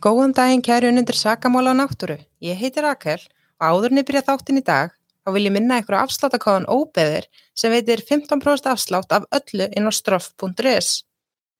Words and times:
Góðan 0.00 0.32
daginn 0.32 0.62
kæri 0.64 0.88
unundir 0.88 1.12
Sakamála 1.12 1.74
á 1.76 1.76
náttúru. 1.76 2.14
Ég 2.40 2.56
heiti 2.56 2.80
Rakel 2.80 3.20
og 3.60 3.64
áðurni 3.68 4.00
byrja 4.00 4.22
þáttinn 4.30 4.60
í 4.60 4.64
dag 4.64 4.94
þá 4.96 5.28
vil 5.34 5.42
ég 5.44 5.52
minna 5.52 5.76
ykkur 5.82 5.96
á 6.00 6.04
afsláttakóðan 6.06 6.68
óbeðir 6.72 7.26
sem 7.52 7.68
veitir 7.68 8.00
15% 8.08 8.70
afslátt 8.72 9.10
af 9.12 9.26
öllu 9.28 9.66
inn 9.68 9.84
á 9.84 9.92
stroff.is. 9.92 11.02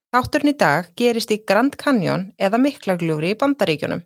Þátturinn 0.09 0.55
í 0.55 0.57
dag 0.57 0.89
gerist 0.97 1.35
í 1.37 1.37
Grand 1.45 1.77
Canyon 1.77 2.31
eða 2.41 2.63
Miklagljúri 2.65 3.35
í 3.35 3.37
Bandaríkjunum 3.43 4.01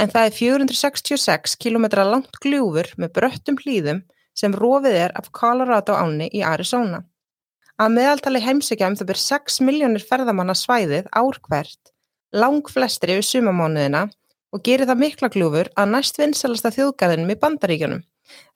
en 0.00 0.12
það 0.14 0.28
er 0.30 0.36
466 0.38 1.58
km 1.60 1.86
langt 2.08 2.40
gljúfur 2.40 2.88
með 2.96 3.12
bröttum 3.18 3.60
hlýðum 3.60 4.00
sem 4.32 4.56
rofið 4.56 4.96
er 5.02 5.12
af 5.20 5.28
Colorado 5.36 5.98
áni 6.00 6.30
í 6.32 6.40
Arizona. 6.40 7.02
Að 7.76 7.92
meðaltali 7.98 8.40
heimsækja 8.40 8.88
um 8.88 8.96
það 8.96 9.12
byrj 9.12 9.22
6 9.26 9.60
miljónir 9.68 10.08
ferðamanna 10.08 10.56
svæðið 10.56 11.12
ár 11.12 11.42
hvert 11.44 11.92
lang 12.38 12.68
flestir 12.70 13.16
yfir 13.16 13.26
sumamánuðina 13.26 14.06
og 14.54 14.62
gerir 14.64 14.88
það 14.88 15.02
mikla 15.02 15.30
gljúfur 15.32 15.70
að 15.76 15.92
næst 15.92 16.18
vinsalasta 16.20 16.72
þjóðgæðinum 16.74 17.32
í 17.32 17.38
bandaríkjunum, 17.42 18.02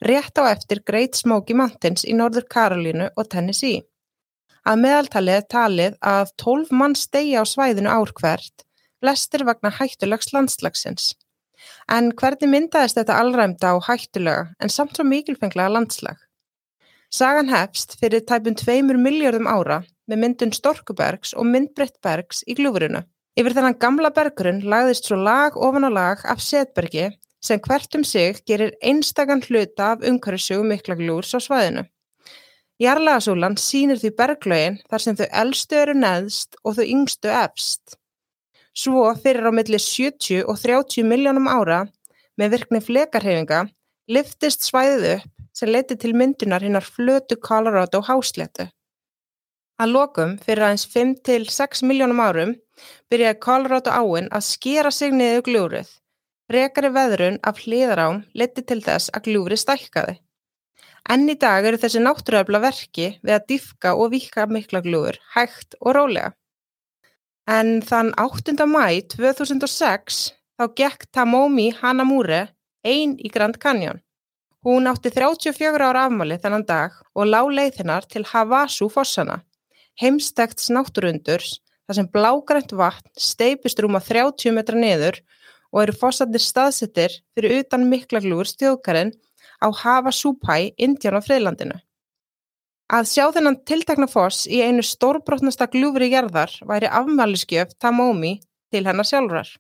rétt 0.07 0.41
á 0.41 0.43
eftir 0.53 0.83
Great 0.87 1.19
Smoky 1.19 1.57
Mountains 1.57 2.07
í 2.07 2.17
Norður 2.17 2.47
Karolínu 2.53 3.11
og 3.17 3.31
Tennessee. 3.33 3.83
Að 4.69 4.83
meðaltalið 4.85 5.47
talið 5.53 5.97
að 6.05 6.33
12 6.43 6.75
mann 6.77 6.97
stegja 6.99 7.43
á 7.43 7.45
svæðinu 7.49 7.93
ár 7.93 8.13
hvert, 8.21 8.65
flestir 9.01 9.47
vagnar 9.49 9.79
hættulegs 9.79 10.35
landslagsins. 10.37 11.15
En 11.91 12.13
hvernig 12.17 12.49
myndaðist 12.49 12.99
þetta 13.01 13.21
allræmda 13.21 13.75
og 13.77 13.87
hættulega 13.89 14.51
en 14.61 14.73
samt 14.73 14.97
svo 14.97 15.07
mikilfenglega 15.09 15.73
landslag? 15.73 16.19
Sagan 17.11 17.49
hefst 17.51 17.97
fyrir 17.99 18.23
tæpun 18.23 18.55
2 18.55 18.95
miljardum 18.95 19.49
ára 19.51 19.81
með 20.07 20.21
myndun 20.23 20.53
Storkubergs 20.55 21.33
og 21.35 21.49
myndbreytt 21.49 21.99
bergs 22.05 22.45
í 22.47 22.55
gljúfurinu. 22.59 23.03
Yfir 23.39 23.55
þennan 23.55 23.79
gamla 23.79 24.11
bergrunn 24.11 24.65
lagðist 24.67 25.07
svo 25.07 25.19
lag 25.21 25.55
ofan 25.55 25.87
á 25.87 25.91
lag 25.91 26.25
af 26.27 26.43
setbergi 26.43 27.11
sem 27.41 27.61
hvert 27.63 27.95
um 27.97 28.05
sig 28.05 28.43
gerir 28.49 28.75
einstakann 28.83 29.45
hluta 29.47 29.93
af 29.95 30.03
umhverfisögu 30.05 30.67
miklaglúrs 30.67 31.33
á 31.37 31.41
svæðinu. 31.41 31.87
Jarlagasúlan 32.81 33.57
sínir 33.61 34.01
því 34.01 34.11
berglögin 34.19 34.81
þar 34.91 35.05
sem 35.05 35.17
þau 35.17 35.27
eldstu 35.43 35.79
eru 35.79 35.95
neðst 35.95 36.57
og 36.65 36.79
þau 36.79 36.87
yngstu 36.87 37.31
efst. 37.31 37.97
Svo 38.75 39.05
fyrir 39.23 39.47
á 39.47 39.53
milli 39.53 39.79
70 39.79 40.47
og 40.49 40.59
30 40.59 41.07
miljónum 41.07 41.49
ára 41.51 41.85
með 42.41 42.57
virkni 42.57 42.81
flekarhefinga 42.83 43.67
liftist 44.11 44.67
svæðið 44.67 45.07
upp 45.19 45.29
sem 45.55 45.71
leti 45.71 45.97
til 46.01 46.15
myndunar 46.17 46.65
hinnar 46.65 46.87
flötu 46.87 47.37
Colorado 47.37 48.01
hásletu. 48.01 48.71
Að 49.81 49.95
lokum 49.95 50.33
fyrir 50.45 50.67
aðeins 50.67 50.85
5-6 50.93 51.81
miljónum 51.89 52.19
árum 52.21 52.51
byrjaði 53.09 53.39
Colorado 53.41 53.93
áin 53.97 54.27
að 54.29 54.45
skera 54.45 54.91
sig 54.93 55.15
niður 55.17 55.47
gljúrið. 55.47 55.93
Rekari 56.53 56.91
veðrun 56.93 57.39
af 57.47 57.63
hliðarám 57.65 58.25
leti 58.37 58.65
til 58.67 58.83
þess 58.85 59.13
að 59.15 59.31
gljúri 59.31 59.57
stækkaði. 59.61 60.19
Enn 61.09 61.25
í 61.33 61.37
dag 61.41 61.65
eru 61.65 61.81
þessi 61.81 62.03
náttúruöfla 62.03 62.61
verki 62.61 63.07
við 63.23 63.35
að 63.39 63.47
diffka 63.55 63.95
og 63.97 64.13
vika 64.13 64.45
mikla 64.51 64.83
gljúur, 64.85 65.17
hægt 65.33 65.79
og 65.81 65.95
rólega. 65.97 66.35
En 67.49 67.81
þann 67.81 68.13
8. 68.21 68.53
mæ 68.69 69.01
2006 69.17 70.21
þá 70.61 70.65
gekk 70.77 71.09
Tamomi 71.09 71.71
Hanamure 71.81 72.51
einn 72.85 73.17
í 73.17 73.33
Grand 73.33 73.57
Canyon. 73.57 74.03
Hún 74.61 74.91
átti 74.91 75.09
34 75.09 75.89
ára 75.89 76.05
afmáli 76.05 76.37
þennan 76.37 76.67
dag 76.69 76.99
og 77.17 77.31
lág 77.33 77.49
leiðinnar 77.49 78.05
til 78.05 78.27
Havasu 78.29 78.91
fossana, 78.93 79.41
heimstækt 80.01 80.63
náttúrundurs 80.73 81.59
þar 81.91 81.99
sem 81.99 82.09
blágrænt 82.15 82.73
vatn 82.79 83.11
steipist 83.19 83.81
rúma 83.83 84.01
30 84.01 84.55
metra 84.57 84.79
niður 84.79 85.21
og 85.75 85.83
eru 85.85 85.95
fossarnir 85.99 86.43
staðsettir 86.43 87.17
fyrir 87.35 87.61
utan 87.61 87.89
miklaglúur 87.91 88.49
stjóðkarinn 88.49 89.13
á 89.61 89.69
Hava 89.83 90.13
Súpæ, 90.15 90.73
Indián 90.79 91.19
á 91.19 91.23
Freilandinu. 91.23 91.77
Að 92.91 93.07
sjá 93.07 93.25
þennan 93.35 93.61
tiltakna 93.67 94.09
foss 94.11 94.49
í 94.51 94.63
einu 94.65 94.83
stórbrotnasta 94.83 95.69
gljúfri 95.71 96.09
gerðar 96.11 96.55
væri 96.67 96.91
afmæliskjöf 96.91 97.77
Tamómi 97.79 98.41
til 98.73 98.87
hennar 98.87 99.07
sjálfrar. 99.07 99.51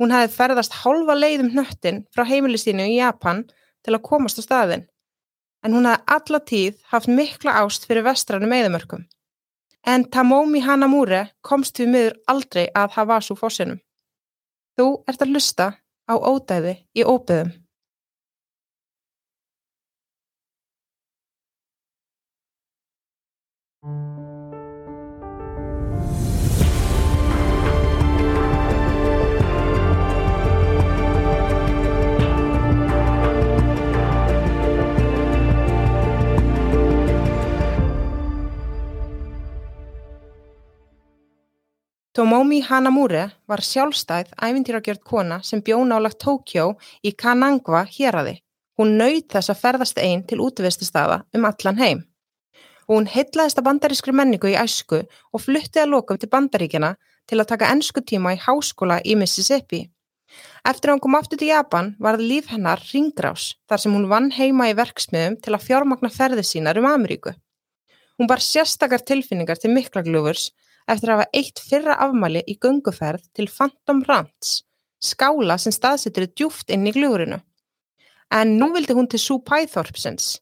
Hún 0.00 0.14
hefði 0.14 0.32
ferðast 0.36 0.78
hálfa 0.80 1.16
leiðum 1.18 1.50
hnöttin 1.52 2.04
frá 2.14 2.24
heimilistínu 2.24 2.86
í 2.88 3.00
Japan 3.00 3.42
til 3.84 3.96
að 3.96 4.06
komast 4.06 4.40
á 4.40 4.42
staðin, 4.44 4.86
en 5.64 5.76
hún 5.76 5.88
hefði 5.88 6.16
alla 6.16 6.40
tíð 6.52 6.78
haft 6.92 7.12
mikla 7.12 7.58
ást 7.60 7.84
fyrir 7.88 8.06
vestranum 8.08 8.56
eðamörkum 8.56 9.04
en 9.86 10.04
Tamomi 10.10 10.60
Hanamure 10.60 11.30
komst 11.42 11.78
við 11.80 11.92
miður 11.94 12.18
aldrei 12.26 12.66
að 12.74 12.96
Havasu 12.96 13.36
fossinum. 13.38 13.80
Þú 14.76 14.86
ert 15.08 15.22
að 15.24 15.34
lusta 15.34 15.66
á 16.10 16.14
ódæði 16.16 16.76
í 16.96 17.04
óbyðum. 17.04 17.52
Tomomi 42.20 42.58
Hanamure 42.60 43.30
var 43.48 43.62
sjálfstæð 43.64 44.34
æfintýragjörð 44.44 44.98
kona 45.08 45.38
sem 45.40 45.62
bjó 45.64 45.78
nálagt 45.88 46.18
Tókjó 46.20 46.66
í 47.00 47.14
Kanangwa 47.16 47.80
héræði. 47.88 48.34
Hún 48.76 48.98
nöyð 49.00 49.22
þess 49.32 49.48
að 49.48 49.60
ferðast 49.62 50.00
einn 50.02 50.26
til 50.28 50.42
útvistastafa 50.44 51.22
um 51.32 51.48
allan 51.48 51.80
heim. 51.80 52.04
Hún 52.92 53.08
heitlaðist 53.08 53.62
að 53.62 53.68
bandarískri 53.70 54.12
menningu 54.12 54.52
í 54.52 54.58
æsku 54.60 55.00
og 55.00 55.44
fluttið 55.46 55.86
að 55.86 55.90
lokum 55.94 56.20
til 56.20 56.28
bandaríkjana 56.36 56.92
til 57.24 57.40
að 57.40 57.50
taka 57.54 57.72
ennsku 57.72 58.04
tíma 58.04 58.36
í 58.36 58.42
háskóla 58.44 59.00
í 59.00 59.16
Mississippi. 59.16 59.86
Eftir 60.68 60.90
að 60.90 60.98
hún 60.98 61.04
kom 61.08 61.20
aftur 61.22 61.40
til 61.40 61.54
Japan 61.54 61.94
varð 62.04 62.28
líf 62.28 62.52
hennar 62.52 62.84
ringgrás 62.92 63.54
þar 63.64 63.80
sem 63.80 63.96
hún 63.96 64.10
vann 64.12 64.28
heima 64.36 64.68
í 64.68 64.76
verksmiðum 64.76 65.40
til 65.40 65.56
að 65.56 65.70
fjármagna 65.70 66.12
ferði 66.12 66.44
sínar 66.44 66.84
um 66.84 66.92
Ameríku. 66.92 67.32
Hún 68.20 68.28
bar 68.28 68.44
sérstakar 68.44 69.08
tilfinningar 69.08 69.56
til 69.56 69.72
miklaglúfurs 69.72 70.50
eftir 70.90 71.12
að 71.12 71.20
hafa 71.20 71.38
eitt 71.38 71.62
fyrra 71.62 71.96
afmæli 72.04 72.42
í 72.50 72.56
gunguferð 72.62 73.22
til 73.36 73.46
Phantom 73.50 74.02
Ranch, 74.08 74.60
skála 75.00 75.56
sem 75.58 75.74
staðsettur 75.74 76.28
djúft 76.34 76.70
inn 76.74 76.86
í 76.88 76.94
gljúrinu. 76.94 77.40
En 78.30 78.56
nú 78.58 78.70
vildi 78.74 78.94
hún 78.94 79.08
til 79.10 79.20
Súpæþorpsins. 79.22 80.38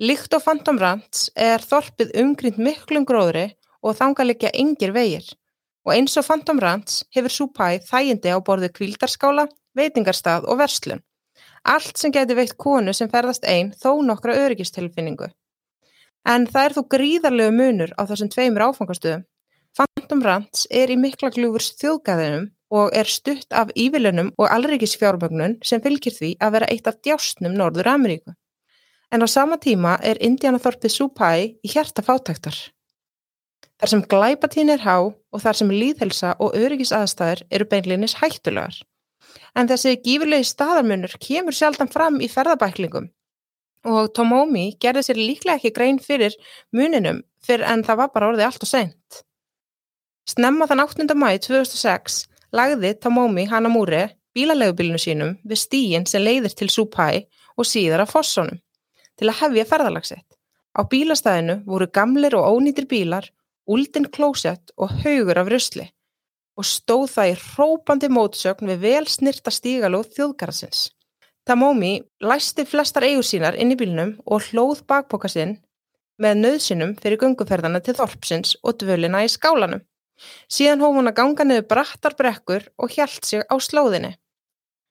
Líkt 0.00 0.34
á 0.34 0.38
Phantom 0.42 0.80
Ranch 0.80 1.28
er 1.36 1.62
þorpið 1.62 2.14
umgrind 2.20 2.58
miklum 2.60 3.06
gróðri 3.08 3.52
og 3.84 3.96
þangalegja 4.00 4.52
yngir 4.60 4.92
vegir. 4.96 5.26
Og 5.84 5.94
eins 5.94 6.16
og 6.16 6.26
Phantom 6.26 6.60
Ranch 6.60 7.04
hefur 7.14 7.32
Súpæð 7.32 7.84
þægindi 7.88 8.32
á 8.32 8.38
borðu 8.44 8.72
kvildarskála, 8.72 9.46
veitingarstað 9.76 10.48
og 10.48 10.58
verslun. 10.60 11.04
Allt 11.64 11.96
sem 12.00 12.12
geti 12.12 12.36
veitt 12.36 12.56
konu 12.60 12.92
sem 12.92 13.08
ferðast 13.12 13.44
einn 13.48 13.72
þó 13.72 14.00
nokkra 14.04 14.36
öryggistilfinningu. 14.44 15.30
En 16.28 16.48
það 16.48 16.66
er 16.66 16.74
þó 16.76 16.82
gríðarlegu 16.94 17.52
munur 17.56 17.92
á 18.00 18.02
þessum 18.08 18.30
tveimur 18.32 18.66
áfangastöðum 18.68 19.24
Phantom 19.74 20.20
Ranch 20.22 20.68
er 20.70 20.92
í 20.92 20.94
Miklagljúfurs 20.94 21.72
þjóðgæðinum 21.80 22.44
og 22.78 22.92
er 22.94 23.08
stutt 23.10 23.56
af 23.58 23.72
ívilunum 23.74 24.28
og 24.38 24.52
allríkisfjármögnun 24.54 25.56
sem 25.66 25.82
fylgir 25.82 26.14
því 26.14 26.30
að 26.38 26.54
vera 26.54 26.68
eitt 26.70 26.86
af 26.86 27.00
djásnum 27.02 27.56
Norður 27.58 27.90
Ameríku. 27.90 28.36
En 29.10 29.26
á 29.26 29.28
sama 29.30 29.58
tíma 29.58 29.96
er 29.98 30.22
Indianathorpið 30.22 30.94
Supæ 30.94 31.32
í 31.50 31.72
hjarta 31.74 32.06
fátæktar. 32.06 32.54
Þar 33.82 33.92
sem 33.92 34.06
glæpatín 34.14 34.70
er 34.70 34.86
há 34.86 34.96
og 35.10 35.42
þar 35.42 35.58
sem 35.58 35.74
líðhelsa 35.74 36.36
og 36.38 36.54
öryggisaðstæður 36.54 37.44
eru 37.50 37.70
beinlinis 37.74 38.16
hættulegar. 38.22 38.78
En 39.58 39.66
þessi 39.66 39.98
gífurlegi 40.06 40.46
staðarmunur 40.54 41.18
kemur 41.18 41.54
sjaldan 41.54 41.90
fram 41.90 42.22
í 42.22 42.30
ferðabæklingum 42.30 43.10
og 43.90 44.14
Tomomi 44.16 44.68
gerði 44.80 45.02
sér 45.08 45.18
líklega 45.20 45.58
ekki 45.58 45.74
grein 45.74 45.98
fyrir 46.00 46.38
muninum 46.72 47.24
fyrir 47.44 47.66
en 47.68 47.82
það 47.84 48.04
var 48.04 48.14
bara 48.14 48.30
orðið 48.30 48.46
allt 48.46 48.64
og 48.64 48.70
seint. 48.70 49.24
Snemma 50.24 50.64
þann 50.64 50.80
8. 50.80 51.04
mæi 51.20 51.36
2006 51.44 52.22
lagði 52.56 52.94
Tomomi 52.96 53.42
Hanamure 53.50 54.06
bílalegubilinu 54.34 54.96
sínum 55.02 55.34
við 55.44 55.60
stíin 55.60 56.06
sem 56.08 56.24
leiðir 56.24 56.54
til 56.56 56.70
Supæ 56.72 57.26
og 57.60 57.68
síðar 57.68 58.06
af 58.06 58.14
Fossónum 58.14 58.62
til 59.20 59.28
að 59.28 59.38
hefja 59.42 59.66
ferðalagsitt. 59.68 60.26
Á 60.74 60.80
bílastæðinu 60.88 61.60
voru 61.68 61.90
gamlir 61.92 62.38
og 62.40 62.56
ónýtir 62.56 62.88
bílar, 62.90 63.28
úldin 63.68 64.08
klósett 64.08 64.72
og 64.80 64.96
haugur 65.04 65.44
af 65.44 65.52
rusli 65.52 65.90
og 66.56 66.70
stóð 66.72 67.06
það 67.12 67.30
í 67.34 67.38
hrópandi 67.44 68.12
mótsögn 68.16 68.72
við 68.72 68.82
vel 68.88 69.06
snirta 69.10 69.52
stígalóð 69.52 70.12
þjóðgarðsins. 70.16 70.90
Tamomi 71.44 71.98
læsti 72.24 72.64
flestar 72.64 73.04
eigur 73.04 73.26
sínar 73.28 73.60
inn 73.60 73.74
í 73.74 73.78
bílnum 73.78 74.16
og 74.24 74.48
hlóð 74.48 74.86
bakboka 74.88 75.28
sinn 75.28 75.58
með 76.16 76.46
nöðsinum 76.46 76.94
fyrir 76.96 77.20
gunguferðana 77.20 77.84
til 77.84 77.98
Þorpsins 77.98 78.56
og 78.62 78.78
dvölina 78.80 79.26
í 79.26 79.28
skálanum. 79.28 79.84
Síðan 80.50 80.84
hóf 80.84 80.98
hún 80.98 81.10
að 81.10 81.16
ganga 81.20 81.46
niður 81.46 81.66
brattar 81.70 82.16
brekkur 82.18 82.68
og 82.78 82.92
hjælt 82.94 83.24
sig 83.24 83.44
á 83.44 83.54
slóðinni. 83.58 84.14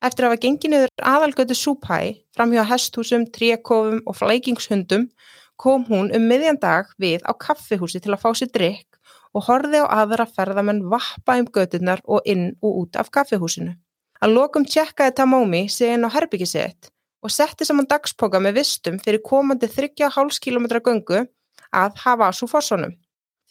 Eftir 0.03 0.25
að 0.25 0.33
hafa 0.33 0.41
gengið 0.43 0.73
niður 0.73 1.05
aðalgötu 1.13 1.55
súpæ, 1.55 1.99
framhjá 2.35 2.65
hesthúsum, 2.67 3.23
tríakofum 3.31 4.01
og 4.03 4.17
flækingshundum, 4.19 5.07
kom 5.55 5.85
hún 5.87 6.11
um 6.15 6.25
miðjan 6.27 6.59
dag 6.59 6.89
við 6.99 7.23
á 7.23 7.31
kaffihúsi 7.31 8.01
til 8.03 8.11
að 8.11 8.23
fá 8.25 8.33
sér 8.35 8.51
drikk 8.51 8.99
og 9.33 9.45
horfi 9.47 9.79
á 9.79 9.87
aðra 10.01 10.25
ferðamenn 10.29 10.83
vappa 10.91 11.37
um 11.39 11.47
gödunar 11.47 12.03
og 12.03 12.25
inn 12.25 12.51
og 12.61 12.81
út 12.83 12.99
af 12.99 13.11
kaffihúsinu. 13.13 13.77
Að 14.23 14.35
lokum 14.37 14.65
tjekkaði 14.65 15.15
Tamómi 15.17 15.65
inn 15.67 16.05
á 16.07 16.09
herbyggisett 16.13 16.91
og 17.23 17.31
setti 17.31 17.65
saman 17.65 17.87
dagspoka 17.89 18.39
með 18.43 18.59
vistum 18.59 18.99
fyrir 18.99 19.23
komandi 19.23 19.67
3,5 19.71 20.39
km 20.43 20.67
göngu 20.83 21.23
að 21.71 21.97
hafa 22.03 22.31
svo 22.35 22.47
fórsonum. 22.47 22.93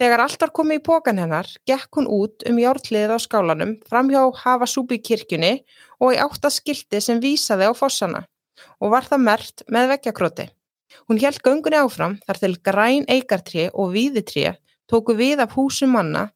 Þegar 0.00 0.24
allt 0.24 0.40
var 0.40 0.52
komið 0.56 0.80
í 0.80 0.84
pókan 0.86 1.20
hennar, 1.20 1.48
gekk 1.68 1.98
hún 1.98 2.08
út 2.08 2.44
um 2.48 2.58
jártliðið 2.58 3.12
á 3.12 3.18
skálanum, 3.20 3.76
framhjá 3.88 4.22
Havasúbi 4.40 4.98
kirkjunni 5.04 5.52
og 6.00 6.14
í 6.14 6.20
áttaskildi 6.22 7.00
sem 7.04 7.20
vísaði 7.22 7.68
á 7.68 7.72
fossana 7.76 8.24
og 8.80 8.92
var 8.94 9.06
það 9.06 9.24
mert 9.26 9.64
með 9.68 9.92
vekkjakróti. 9.92 10.48
Hún 11.08 11.20
held 11.22 11.40
göngunni 11.44 11.78
áfram 11.80 12.18
þar 12.26 12.40
til 12.40 12.54
græn 12.64 13.06
eigartré 13.10 13.68
og 13.72 13.92
víðitré 13.94 14.56
tóku 14.90 15.16
við 15.16 15.42
af 15.44 15.56
húsum 15.56 15.94
manna 15.96 16.28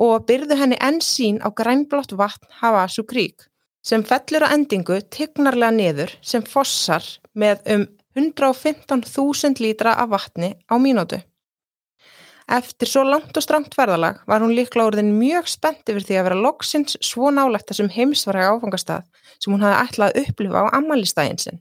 og 0.00 0.26
byrðu 0.28 0.58
henni 0.58 0.78
enn 0.82 1.00
sín 1.04 1.38
á 1.44 1.48
grænblott 1.50 2.14
vatn 2.18 2.50
Havasu 2.60 3.04
krík 3.06 3.46
sem 3.86 4.04
fellur 4.04 4.44
að 4.46 4.54
endingu 4.56 4.98
tignarlega 5.14 5.72
niður 5.76 6.14
sem 6.20 6.44
fossar 6.44 7.06
með 7.32 7.62
um 7.74 7.86
115.000 8.18 9.62
lítra 9.62 9.94
af 9.94 10.10
vatni 10.10 10.56
á 10.66 10.74
mínútu. 10.76 11.20
Eftir 12.50 12.88
svo 12.90 13.04
langt 13.06 13.36
og 13.38 13.44
strangt 13.44 13.76
ferðalag 13.78 14.24
var 14.26 14.42
hún 14.42 14.56
líkla 14.56 14.88
orðin 14.88 15.12
mjög 15.14 15.46
spennt 15.52 15.90
yfir 15.92 16.02
því 16.02 16.16
að 16.18 16.24
vera 16.26 16.38
loksins 16.46 16.96
svo 17.06 17.30
nálægt 17.30 17.68
þessum 17.70 17.90
heimsvarega 17.94 18.56
áfangastað 18.56 19.04
sem 19.36 19.52
hún 19.54 19.62
hafði 19.62 19.82
ætlað 19.84 20.10
að 20.10 20.24
upplifa 20.24 20.64
á 20.66 20.74
ammælistægin 20.80 21.38
sinn. 21.38 21.60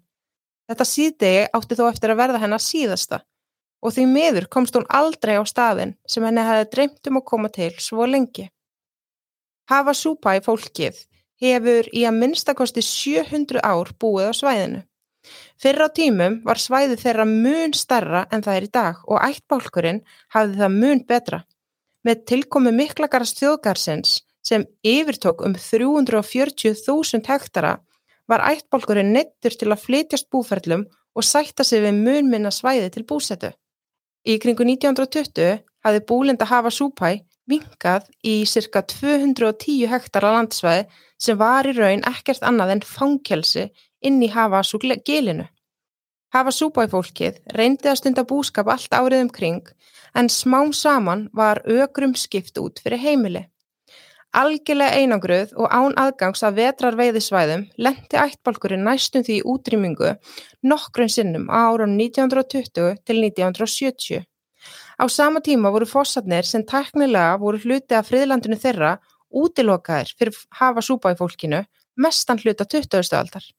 Þetta 0.70 0.88
síðdegi 0.90 1.44
átti 1.60 1.78
þó 1.78 1.84
eftir 1.92 2.14
að 2.14 2.22
verða 2.24 2.42
hennar 2.42 2.64
síðasta 2.66 3.22
og 3.86 3.94
því 3.96 4.08
miður 4.10 4.50
komst 4.50 4.76
hún 4.76 4.90
aldrei 4.90 5.38
á 5.38 5.44
staðin 5.46 5.94
sem 6.10 6.26
henni 6.26 6.48
hefði 6.48 6.72
dreymt 6.74 7.12
um 7.12 7.22
að 7.22 7.28
koma 7.32 7.54
til 7.54 7.72
svo 7.78 8.10
lengi. 8.10 8.50
Hafa 9.70 9.94
súpa 9.94 10.40
í 10.40 10.44
fólkið 10.46 11.06
hefur 11.40 11.94
í 11.94 12.04
að 12.10 12.18
minnstakosti 12.18 12.82
700 12.84 13.62
ár 13.62 13.94
búið 14.02 14.34
á 14.34 14.34
svæðinu. 14.42 14.82
Fyrir 15.60 15.84
á 15.84 15.90
tímum 15.92 16.38
var 16.48 16.60
svæðið 16.62 17.02
þeirra 17.04 17.26
mun 17.28 17.74
starra 17.76 18.22
en 18.32 18.44
það 18.46 18.58
er 18.58 18.66
í 18.66 18.72
dag 18.78 19.00
og 19.12 19.24
ættbálkurinn 19.26 19.98
hafði 20.32 20.62
það 20.62 20.78
mun 20.78 21.02
betra. 21.10 21.40
Með 22.08 22.22
tilkomi 22.32 22.72
miklagarast 22.72 23.42
þjóðgarsins 23.42 24.22
sem 24.40 24.64
yfirtók 24.88 25.44
um 25.44 25.58
340.000 25.60 27.28
hektara 27.28 27.74
var 28.32 28.46
ættbálkurinn 28.54 29.12
neittur 29.12 29.58
til 29.60 29.68
að 29.74 29.84
flytjast 29.84 30.30
búferlum 30.32 30.86
og 31.12 31.28
sætta 31.28 31.66
sig 31.68 31.84
við 31.84 32.00
mun 32.06 32.32
minna 32.32 32.54
svæði 32.56 32.94
til 32.96 33.04
búsetu. 33.10 33.52
Í 34.24 34.40
kringu 34.40 34.64
1920 34.64 35.60
hafði 35.84 36.06
búlind 36.08 36.40
að 36.40 36.54
hafa 36.54 36.72
súpæ 36.72 37.18
vingað 37.50 38.08
í 38.24 38.46
cirka 38.48 38.86
210 38.88 39.90
hektara 39.92 40.32
landsvæði 40.38 40.88
sem 41.20 41.36
var 41.40 41.68
í 41.68 41.76
raun 41.76 42.06
ekkert 42.08 42.46
annað 42.48 42.78
en 42.78 42.86
fangelsi 42.86 43.68
inn 44.02 44.22
í 44.24 44.30
Havasú 44.32 44.80
gilinu. 45.06 45.48
Havasúbæ 46.30 46.84
fólkið 46.92 47.40
reyndi 47.58 47.90
að 47.90 47.96
stunda 48.04 48.24
búskap 48.24 48.68
allt 48.70 48.94
árið 48.94 49.24
um 49.24 49.30
kring 49.34 49.70
en 50.14 50.30
smám 50.30 50.74
saman 50.78 51.30
var 51.34 51.64
ögrum 51.66 52.14
skipt 52.14 52.60
út 52.62 52.82
fyrir 52.84 53.02
heimili. 53.02 53.48
Algjörlega 54.30 55.02
einangruð 55.02 55.56
og 55.58 55.74
án 55.74 55.96
aðgangs 55.98 56.44
að 56.46 56.60
vetrar 56.62 56.98
veiðisvæðum 57.00 57.64
lendi 57.82 58.20
ættbálkurinn 58.22 58.86
næstum 58.86 59.26
því 59.26 59.40
útrýmingu 59.42 60.12
nokkrun 60.70 61.10
sinnum 61.10 61.50
á 61.50 61.74
árun 61.74 61.98
1920 61.98 63.02
til 63.10 63.24
1970. 63.26 64.22
Á 65.02 65.06
sama 65.10 65.42
tíma 65.42 65.74
voru 65.74 65.90
fósatnir 65.90 66.46
sem 66.46 66.62
teknilega 66.62 67.40
voru 67.42 67.58
hluti 67.58 67.98
af 67.98 68.12
friðlandinu 68.12 68.60
þeirra 68.62 69.00
útilokaðir 69.34 70.14
fyrir 70.14 70.38
hafa 70.62 70.86
súpa 70.86 71.16
í 71.16 71.18
fólkinu 71.18 71.64
mestan 71.98 72.38
hluta 72.38 72.70
20. 72.70 73.18
aldar. 73.18 73.50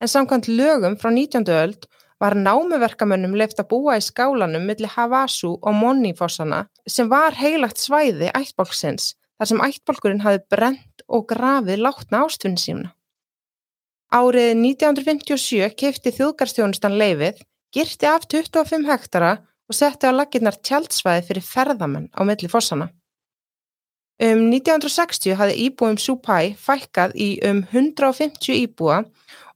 En 0.00 0.08
samkvæmt 0.08 0.48
lögum 0.48 0.96
frá 0.96 1.10
19. 1.12 1.44
öld 1.48 1.86
var 2.20 2.36
námuverkamönnum 2.36 3.34
leift 3.36 3.60
að 3.60 3.68
búa 3.72 3.96
í 4.00 4.04
skálanum 4.04 4.64
millir 4.68 4.92
Havasu 4.94 5.56
og 5.56 5.74
Monifossana 5.76 6.66
sem 6.88 7.08
var 7.08 7.36
heilagt 7.36 7.80
svæði 7.80 8.30
ættbálksins 8.36 9.14
þar 9.40 9.50
sem 9.50 9.62
ættbálkurinn 9.64 10.24
hafi 10.24 10.40
brent 10.52 11.04
og 11.08 11.26
grafið 11.32 11.84
látna 11.84 12.24
ástfunni 12.26 12.60
sína. 12.60 12.92
Árið 14.12 14.52
1957 14.58 15.68
kefti 15.80 16.12
þjóðgarstjónustan 16.16 16.96
leifið, 16.98 17.44
girti 17.72 18.08
af 18.10 18.24
25 18.26 18.88
hektara 18.90 19.36
og 19.70 19.76
setti 19.76 20.08
á 20.08 20.12
laginnar 20.12 20.56
tjaldsvæði 20.58 21.28
fyrir 21.28 21.46
ferðamenn 21.46 22.08
á 22.10 22.20
milli 22.26 22.50
fossana. 22.50 22.90
Um 24.20 24.50
1960 24.52 25.32
hafði 25.32 25.54
íbúum 25.64 25.94
Supæ 25.96 26.50
fækkað 26.60 27.14
í 27.16 27.28
um 27.48 27.62
150 27.70 28.52
íbúa 28.52 28.98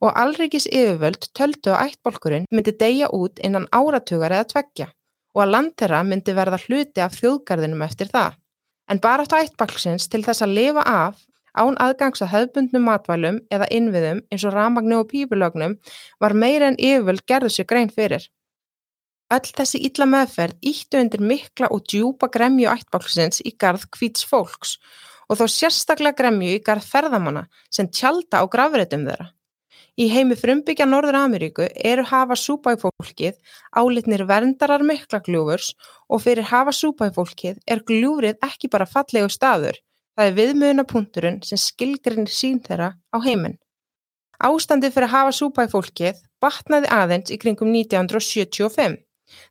og 0.00 0.16
allrikis 0.16 0.64
yfirvöld 0.70 1.26
töldu 1.36 1.74
að 1.74 1.90
ættbolkurinn 1.90 2.46
myndi 2.48 2.72
deyja 2.80 3.10
út 3.12 3.42
innan 3.44 3.66
áratugar 3.76 4.32
eða 4.32 4.46
tveggja 4.54 4.86
og 5.36 5.42
að 5.44 5.52
landherra 5.52 6.00
myndi 6.08 6.32
verða 6.38 6.62
hluti 6.62 7.04
af 7.04 7.18
þjóðgarðinum 7.18 7.84
eftir 7.84 8.08
það. 8.14 8.38
En 8.88 9.02
bara 9.04 9.26
átt 9.26 9.36
ættbolksins 9.36 10.08
til 10.08 10.22
þess 10.24 10.46
að 10.46 10.56
lifa 10.56 10.86
af 10.88 11.20
án 11.60 11.76
aðgangs 11.84 12.24
að 12.24 12.32
höfbundnum 12.32 12.88
matvælum 12.88 13.42
eða 13.52 13.68
innviðum 13.68 14.24
eins 14.32 14.48
og 14.48 14.56
ramagnu 14.56 15.02
og 15.02 15.10
pípulögnum 15.12 15.76
var 16.24 16.32
meira 16.32 16.72
en 16.72 16.80
yfirvöld 16.80 17.26
gerðu 17.28 17.52
sér 17.52 17.68
grein 17.68 17.92
fyrir. 17.92 18.24
Öll 19.32 19.52
þessi 19.56 19.80
illa 19.88 20.04
meðferð 20.04 20.58
íttu 20.68 21.00
undir 21.00 21.22
mikla 21.24 21.70
og 21.72 21.86
djúpa 21.88 22.28
gremju 22.32 22.68
ættbálksins 22.68 23.40
í 23.48 23.54
garð 23.56 23.86
hvíts 23.96 24.26
fólks 24.28 24.76
og 25.32 25.38
þó 25.40 25.46
sérstaklega 25.48 26.18
gremju 26.18 26.58
í 26.58 26.60
garð 26.66 26.84
ferðamanna 26.90 27.46
sem 27.72 27.88
tjalda 27.88 28.42
á 28.42 28.44
grafreitum 28.52 29.06
þeirra. 29.08 29.30
Í 29.94 30.08
heimi 30.10 30.36
frumbyggja 30.36 30.86
Norður 30.90 31.16
Ameríku 31.20 31.68
eru 31.90 32.04
hafa 32.10 32.36
súpæfólkið 32.36 33.38
álitnir 33.78 34.24
verndarar 34.28 34.82
mikla 34.82 35.22
gljúfurs 35.24 35.70
og 36.10 36.24
fyrir 36.24 36.50
hafa 36.50 36.74
súpæfólkið 36.74 37.62
er 37.70 37.82
gljúfrið 37.86 38.42
ekki 38.42 38.68
bara 38.72 38.90
fallegu 38.90 39.30
staður, 39.30 39.78
það 40.18 40.30
er 40.30 40.36
viðmjöðunapunkturinn 40.40 41.40
sem 41.46 41.62
skilgrinir 41.62 42.34
sín 42.34 42.58
þeirra 42.66 42.92
á 43.14 43.18
heiminn. 43.24 43.56
Ástandið 44.42 44.98
fyrir 44.98 45.14
hafa 45.14 45.32
súpæfólkið 45.32 46.20
batnaði 46.42 46.90
aðeins 46.92 47.30
í 47.30 47.38
kringum 47.38 47.70
1975 47.72 48.98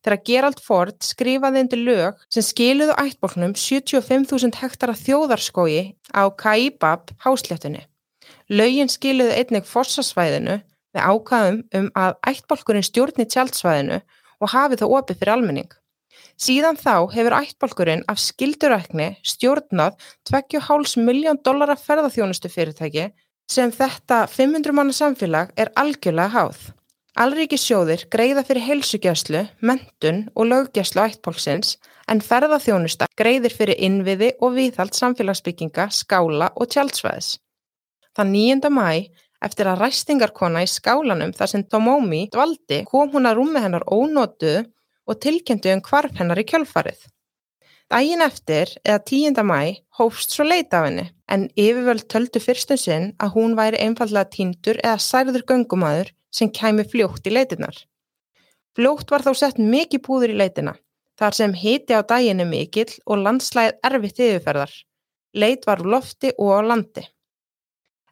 þegar 0.03 0.21
Gerald 0.29 0.61
Ford 0.63 0.97
skrifaði 1.03 1.63
undir 1.63 1.81
lög 1.83 2.21
sem 2.31 2.45
skiluðu 2.45 2.95
ættbólknum 3.01 3.55
75.000 3.57 4.59
hektara 4.61 4.95
þjóðarskói 4.97 5.95
á 6.13 6.23
Kaibab 6.33 7.13
hásléttunni. 7.25 7.85
Lögin 8.49 8.91
skiluðu 8.91 9.35
einnig 9.37 9.67
fossasvæðinu 9.69 10.59
með 10.93 11.07
ákvæðum 11.09 11.61
um 11.79 11.87
að 11.97 12.17
ættbólkurinn 12.29 12.85
stjórni 12.85 13.25
tjaldsvæðinu 13.25 14.01
og 14.43 14.53
hafi 14.53 14.79
það 14.81 14.95
opið 14.99 15.19
fyrir 15.21 15.33
almenning. 15.35 15.71
Síðan 16.39 16.77
þá 16.77 17.09
hefur 17.13 17.35
ættbólkurinn 17.37 18.05
af 18.09 18.21
skildurækni 18.21 19.13
stjórnað 19.25 19.97
2,5 20.29 20.97
miljón 21.05 21.39
dollara 21.45 21.75
ferðarþjónustu 21.79 22.49
fyrirtæki 22.51 23.11
sem 23.49 23.71
þetta 23.73 24.23
500 24.31 24.75
manna 24.75 24.95
samfélag 24.95 25.53
er 25.57 25.71
algjörlega 25.79 26.33
háð. 26.33 26.71
Alríkissjóðir 27.13 28.07
greiða 28.09 28.41
fyrir 28.41 28.63
heilsugjæslu, 28.65 29.43
mentun 29.61 30.23
og 30.33 30.47
löggjæslu 30.49 31.03
ættpólksins 31.03 31.75
en 32.09 32.23
ferðarþjónusta 32.25 33.05
greiðir 33.19 33.53
fyrir 33.53 33.77
innviði 33.85 34.31
og 34.41 34.55
viðhald 34.55 34.97
samfélagsbygginga, 34.97 35.91
skála 35.93 36.47
og 36.57 36.71
tjaldsvæðis. 36.73 37.35
Þann 38.17 38.33
9. 38.33 38.71
mæ, 38.73 39.13
eftir 39.45 39.69
að 39.69 39.83
ræstingarkona 39.83 40.63
í 40.65 40.71
skálanum 40.71 41.35
þar 41.37 41.51
sem 41.51 41.65
Tomómi 41.69 42.23
dvaldi, 42.33 42.81
kom 42.89 43.13
hún 43.13 43.29
að 43.29 43.37
rúmi 43.37 43.61
hennar 43.61 43.85
ónótuð 43.85 44.65
og 45.05 45.21
tilkendi 45.21 45.69
um 45.75 45.85
hvarf 45.85 46.17
hennar 46.17 46.41
í 46.41 46.47
kjölfarið. 46.49 46.97
Dægin 47.93 48.25
eftir, 48.25 48.73
eða 48.81 49.03
10. 49.05 49.37
mæ, 49.45 49.85
hófst 49.99 50.33
svo 50.33 50.49
leita 50.49 50.81
af 50.81 50.89
henni, 50.89 51.05
en 51.29 51.45
yfirvöld 51.53 52.09
töldu 52.09 52.41
fyrstum 52.41 52.81
sinn 52.87 53.07
að 53.21 53.37
hún 53.37 53.53
væri 53.59 53.85
einfallega 53.85 54.33
týndur 54.33 54.81
eða 54.81 54.97
særður 54.97 55.45
göngumæður 55.53 56.09
sem 56.33 56.49
kæmi 56.51 56.85
fljótt 56.89 57.27
í 57.29 57.33
leitinnar. 57.33 57.75
Fljótt 58.73 59.11
var 59.13 59.21
þá 59.21 59.33
sett 59.37 59.61
mikið 59.61 60.01
búður 60.07 60.33
í 60.33 60.37
leitina, 60.41 60.73
þar 61.19 61.37
sem 61.37 61.53
hiti 61.53 61.93
á 61.93 62.01
daginu 62.01 62.47
mikill 62.49 62.89
og 63.05 63.21
landslæðið 63.21 63.89
erfitt 63.89 64.23
yfirferðar. 64.25 64.73
Leit 65.33 65.67
var 65.69 65.81
úr 65.81 65.91
lofti 65.95 66.33
og 66.37 66.53
á 66.57 66.61
landi. 66.65 67.05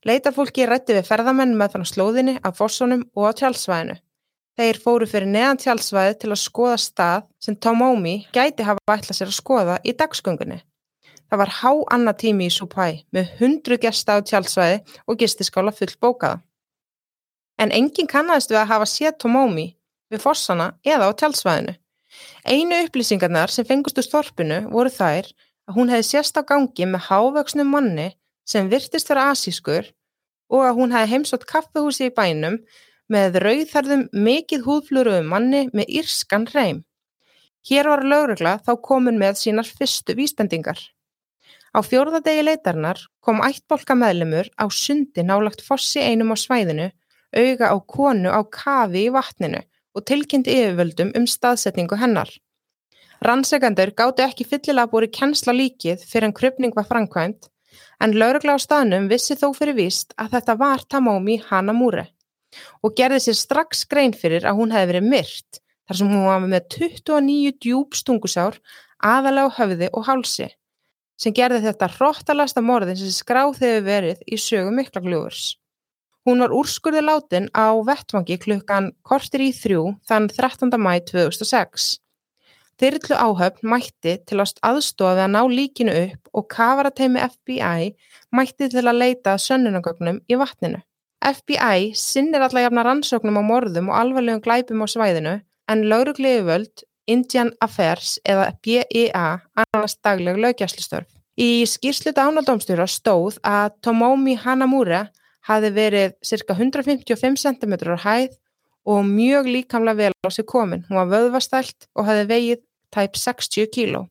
Leitarfólki 0.06 0.66
rætti 0.66 0.96
við 0.98 1.10
ferðamenn 1.10 1.54
með 1.58 1.76
þann 1.76 1.90
slóðinni 1.90 2.40
af 2.42 2.58
fórsónum 2.58 3.04
og 3.14 3.28
á 3.30 3.32
tjálsvæðinu. 3.42 4.00
Þeir 4.58 4.80
fóru 4.84 5.08
fyrir 5.08 5.30
neðan 5.30 5.60
tjálsvæði 5.62 6.16
til 6.22 6.32
að 6.34 6.42
skoða 6.42 6.78
stað 6.82 7.28
sem 7.42 7.56
Tomómi 7.56 8.16
gæti 8.34 8.66
hafa 8.68 8.98
ætlað 8.98 9.18
sér 9.18 9.30
að 9.30 9.38
skoða 9.38 9.78
í 9.86 9.94
dagsgöngunni. 9.98 10.58
Það 11.30 11.42
var 11.42 11.54
há 11.62 11.72
annað 11.96 12.18
tími 12.26 12.50
í 12.50 12.54
Supæ 12.54 12.88
með 13.16 13.30
hundru 13.40 13.78
gesta 13.82 14.18
á 14.18 14.26
tjálsvæði 14.26 14.82
og 15.08 15.22
gistiskála 15.22 15.72
full 15.72 15.94
bókaða. 16.02 16.42
En 17.62 17.70
enginn 17.70 18.10
kannast 18.10 18.50
við 18.50 18.64
að 18.64 18.72
hafa 18.74 18.90
séð 18.90 19.18
Tomómi 19.22 19.68
við 20.12 20.24
fossana 20.24 20.72
eða 20.82 21.08
á 21.08 21.12
tjálsvæðinu. 21.20 21.78
Einu 22.44 22.82
upplýsingarnar 22.88 23.54
sem 23.54 23.68
fengust 23.68 24.00
úr 24.02 24.10
þorpinu 24.10 24.60
voru 24.74 24.92
þær 24.92 25.30
að 25.70 25.76
hún 25.78 25.92
hefði 25.94 26.08
sérst 26.10 26.40
á 26.40 26.44
gangi 26.44 26.88
með 26.90 27.06
hávöksnum 27.08 27.70
manni 27.72 28.10
sem 28.50 28.70
virtist 28.72 29.12
vera 29.12 29.30
asískur 29.32 29.92
og 30.52 30.64
að 30.68 30.80
hún 30.80 30.96
hefði 30.96 31.14
heimsótt 31.14 31.46
kaffehúsi 31.48 32.10
í 32.10 32.16
bænum 32.16 32.58
með 33.12 33.38
rauðherðum 33.44 34.08
mikið 34.12 34.66
húðfluruðum 34.66 35.30
manni 35.32 35.68
með 35.76 35.94
írskan 36.02 36.48
reym. 36.56 36.82
Hér 37.68 37.92
var 37.92 38.04
lögregla 38.08 38.56
þá 38.66 38.74
komin 38.82 39.20
með 39.22 39.38
sínar 39.44 39.70
fyrstu 39.70 40.16
vísbendingar. 40.18 40.80
Á 41.72 41.80
fjórðadegi 41.86 42.44
leitarnar 42.44 43.00
kom 43.24 43.44
ættbolka 43.46 43.96
meðlemur 43.96 44.50
á 44.60 44.66
sundi 44.68 45.24
nálagt 45.24 45.62
fossi 45.64 46.02
einum 46.02 46.34
á 46.34 46.38
svæðinu, 46.40 46.90
auga 47.36 47.72
á 47.72 47.78
konu 47.96 48.30
á 48.32 48.42
kafi 48.44 49.08
í 49.08 49.14
vatninu 49.14 49.62
og 49.96 50.06
tilkynnti 50.08 50.54
yfirvöldum 50.56 51.12
um 51.18 51.28
staðsetningu 51.28 52.00
hennar. 52.00 52.30
Rannsegandur 53.22 53.92
gáttu 53.94 54.24
ekki 54.26 54.48
fyllilega 54.50 54.90
búið 54.92 55.12
kennsla 55.18 55.54
líkið 55.54 56.06
fyrir 56.10 56.30
en 56.30 56.36
krypning 56.38 56.76
var 56.76 56.88
framkvæmt, 56.90 57.52
en 58.02 58.16
laurugla 58.18 58.56
á 58.58 58.60
staðnum 58.60 59.10
vissi 59.12 59.38
þó 59.38 59.52
fyrir 59.58 59.78
víst 59.78 60.16
að 60.18 60.38
þetta 60.38 60.58
var 60.58 60.86
Tamómi 60.90 61.38
Hanamúre 61.50 62.08
og 62.84 62.96
gerði 62.98 63.22
sér 63.28 63.38
strax 63.40 63.86
grein 63.88 64.16
fyrir 64.18 64.48
að 64.48 64.58
hún 64.60 64.74
hefði 64.74 64.90
verið 64.94 65.12
myrt 65.14 65.62
þar 65.62 66.00
sem 66.00 66.10
hún 66.12 66.26
var 66.28 66.42
með 66.48 66.66
29 66.76 67.54
djúb 67.64 67.96
stungusár 67.96 68.58
aðalega 68.98 69.54
á 69.54 69.58
höfði 69.60 69.92
og 69.94 70.08
hálsi 70.10 70.50
sem 71.22 71.36
gerði 71.38 71.62
þetta 71.68 71.92
hróttalasta 71.96 72.64
morðin 72.66 72.98
sem 72.98 73.14
skráð 73.14 73.62
hefur 73.62 73.86
verið 73.86 74.24
í 74.26 74.40
sögu 74.42 74.74
miklagljóðurs. 74.74 75.61
Hún 76.22 76.44
var 76.44 76.54
úrskurði 76.54 77.02
látin 77.02 77.48
á 77.58 77.74
vettvangi 77.82 78.38
klukkan 78.38 78.92
kortir 79.02 79.42
í 79.42 79.50
þrjú 79.58 79.96
þann 80.06 80.28
13. 80.30 80.70
mæ 80.78 81.00
2006. 81.10 81.96
Þyrrlu 82.82 83.18
áhöfn 83.18 83.70
mætti 83.72 84.14
til 84.30 84.38
að 84.42 84.60
aðstofa 84.70 85.26
að 85.26 85.34
ná 85.34 85.42
líkinu 85.50 85.96
upp 86.04 86.30
og 86.38 86.46
kavarateimi 86.54 87.24
FBI 87.26 87.90
mætti 88.38 88.70
til 88.74 88.84
að 88.86 89.00
leita 89.02 89.34
sönnunagögnum 89.42 90.22
í 90.30 90.38
vatninu. 90.38 90.82
FBI 91.22 91.92
sinnir 91.98 92.46
alla 92.46 92.64
jafna 92.66 92.86
rannsóknum 92.86 93.38
á 93.42 93.44
morðum 93.46 93.90
og 93.90 93.98
alvarlegum 94.02 94.42
glæpum 94.46 94.82
á 94.86 94.88
svæðinu 94.94 95.34
en 95.70 95.84
laurugliðuvöld 95.90 96.86
Indian 97.10 97.50
Affairs 97.62 98.20
eða 98.30 98.52
BIA 98.62 99.26
annars 99.64 99.98
dagleg 100.06 100.38
lögjæslistörf. 100.38 101.10
Í 101.38 101.66
skýrslu 101.66 102.14
dánaldómstjóra 102.14 102.86
stóð 102.90 103.40
að 103.42 103.74
Tomomi 103.82 104.36
Hanamura 104.38 105.08
hafi 105.48 105.72
verið 105.76 106.16
cirka 106.26 106.56
155 106.58 107.42
cm 107.42 107.74
á 107.96 107.98
hæð 108.06 108.38
og 108.86 109.06
mjög 109.06 109.50
líkamlega 109.50 109.98
vel 109.98 110.14
á 110.26 110.30
sig 110.30 110.46
komin. 110.46 110.86
Hún 110.90 110.98
var 110.98 111.12
vöðvastælt 111.12 111.88
og 111.96 112.06
hafi 112.06 112.26
vegið 112.30 112.60
tæp 112.92 113.16
60 113.16 113.68
kíló. 113.74 114.08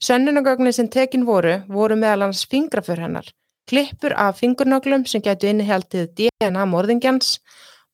Sönnunagögnin 0.00 0.72
sem 0.72 0.88
tekin 0.88 1.26
voru 1.26 1.62
voru 1.68 1.96
meðal 1.96 2.28
hans 2.28 2.44
fingrafur 2.46 3.00
hennar, 3.02 3.26
klippur 3.66 4.14
af 4.14 4.38
fingurnöglum 4.38 5.06
sem 5.06 5.22
getur 5.22 5.50
innihjaldið 5.50 6.12
DNA 6.14 6.66
morðingjans, 6.70 7.40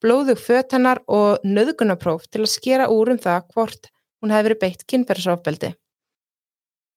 blóðug 0.05 0.41
föt 0.41 0.77
hennar 0.77 1.01
og 1.09 1.41
nöðgunapróf 1.45 2.29
til 2.29 2.45
að 2.45 2.53
skera 2.53 2.91
úr 2.93 3.15
um 3.15 3.19
það 3.19 3.49
hvort 3.55 3.89
hún 4.21 4.35
hefði 4.35 4.51
verið 4.51 4.61
beitt 4.61 4.87
kynferðsofbeldi. 4.93 5.73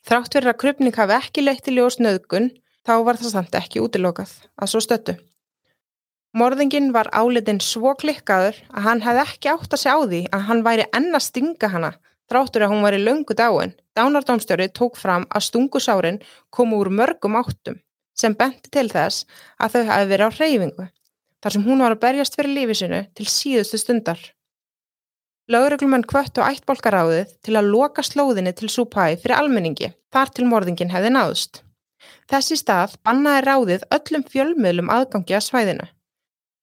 Þrátt 0.07 0.35
fyrir 0.35 0.51
að 0.51 0.59
krupning 0.61 0.95
hafi 0.95 1.15
ekki 1.15 1.43
leitt 1.43 1.67
í 1.67 1.75
ljós 1.75 1.99
nöðgun, 2.03 2.51
þá 2.83 2.93
var 3.07 3.19
það 3.19 3.33
samt 3.33 3.55
ekki 3.59 3.83
útilokað 3.83 4.35
að 4.59 4.71
svo 4.71 4.83
stöttu. 4.83 5.17
Morðingin 6.35 6.91
var 6.91 7.07
álitin 7.15 7.61
svo 7.63 7.93
klikkaður 7.95 8.57
að 8.73 8.83
hann 8.83 9.01
hefði 9.05 9.23
ekki 9.23 9.51
átt 9.53 9.73
að 9.73 9.81
segja 9.83 9.95
á 9.95 10.01
því 10.03 10.21
að 10.35 10.45
hann 10.49 10.63
væri 10.65 10.87
enna 10.99 11.21
stinga 11.23 11.69
hana 11.71 11.93
þráttur 12.27 12.65
að 12.65 12.73
hún 12.73 12.83
var 12.83 12.97
í 12.97 13.01
löngu 13.01 13.35
dáin. 13.37 13.73
Dánardómstjóri 13.95 14.67
tók 14.75 14.99
fram 14.99 15.25
að 15.31 15.47
stungusárin 15.47 16.19
komu 16.53 16.81
úr 16.81 16.91
mörgum 16.91 17.39
áttum 17.39 17.79
sem 18.17 18.35
benti 18.35 18.69
til 18.73 18.89
þess 18.91 19.25
að 19.61 19.77
þau 19.77 19.83
hafi 19.91 20.09
verið 20.11 20.27
á 20.27 20.35
hreyfingu 20.35 20.87
þar 21.41 21.55
sem 21.55 21.65
hún 21.65 21.83
var 21.85 21.95
að 21.95 22.03
berjast 22.03 22.35
fyrir 22.35 22.53
lífisinu 22.53 23.03
til 23.15 23.27
síðustu 23.29 23.79
stundar. 23.79 24.19
Lögreglumenn 25.47 26.03
kvött 26.03 26.37
og 26.41 26.49
ættbolkaráðið 26.49 27.29
til 27.45 27.55
að 27.55 27.69
loka 27.71 28.03
slóðinni 28.03 28.51
til 28.57 28.67
Supæ 28.67 29.15
fyrir 29.21 29.37
almenningi, 29.37 29.93
þar 30.11 30.33
til 30.35 30.47
morðingin 30.49 30.91
hefði 30.91 31.13
náðust. 31.13 31.61
Þessi 32.27 32.57
stað 32.59 32.97
bannaði 33.07 33.45
ráðið 33.45 33.85
öllum 33.95 34.25
fjölmiðlum 34.27 34.91
aðgangi 34.91 35.37
að 35.37 35.45
svæðinu. 35.47 35.87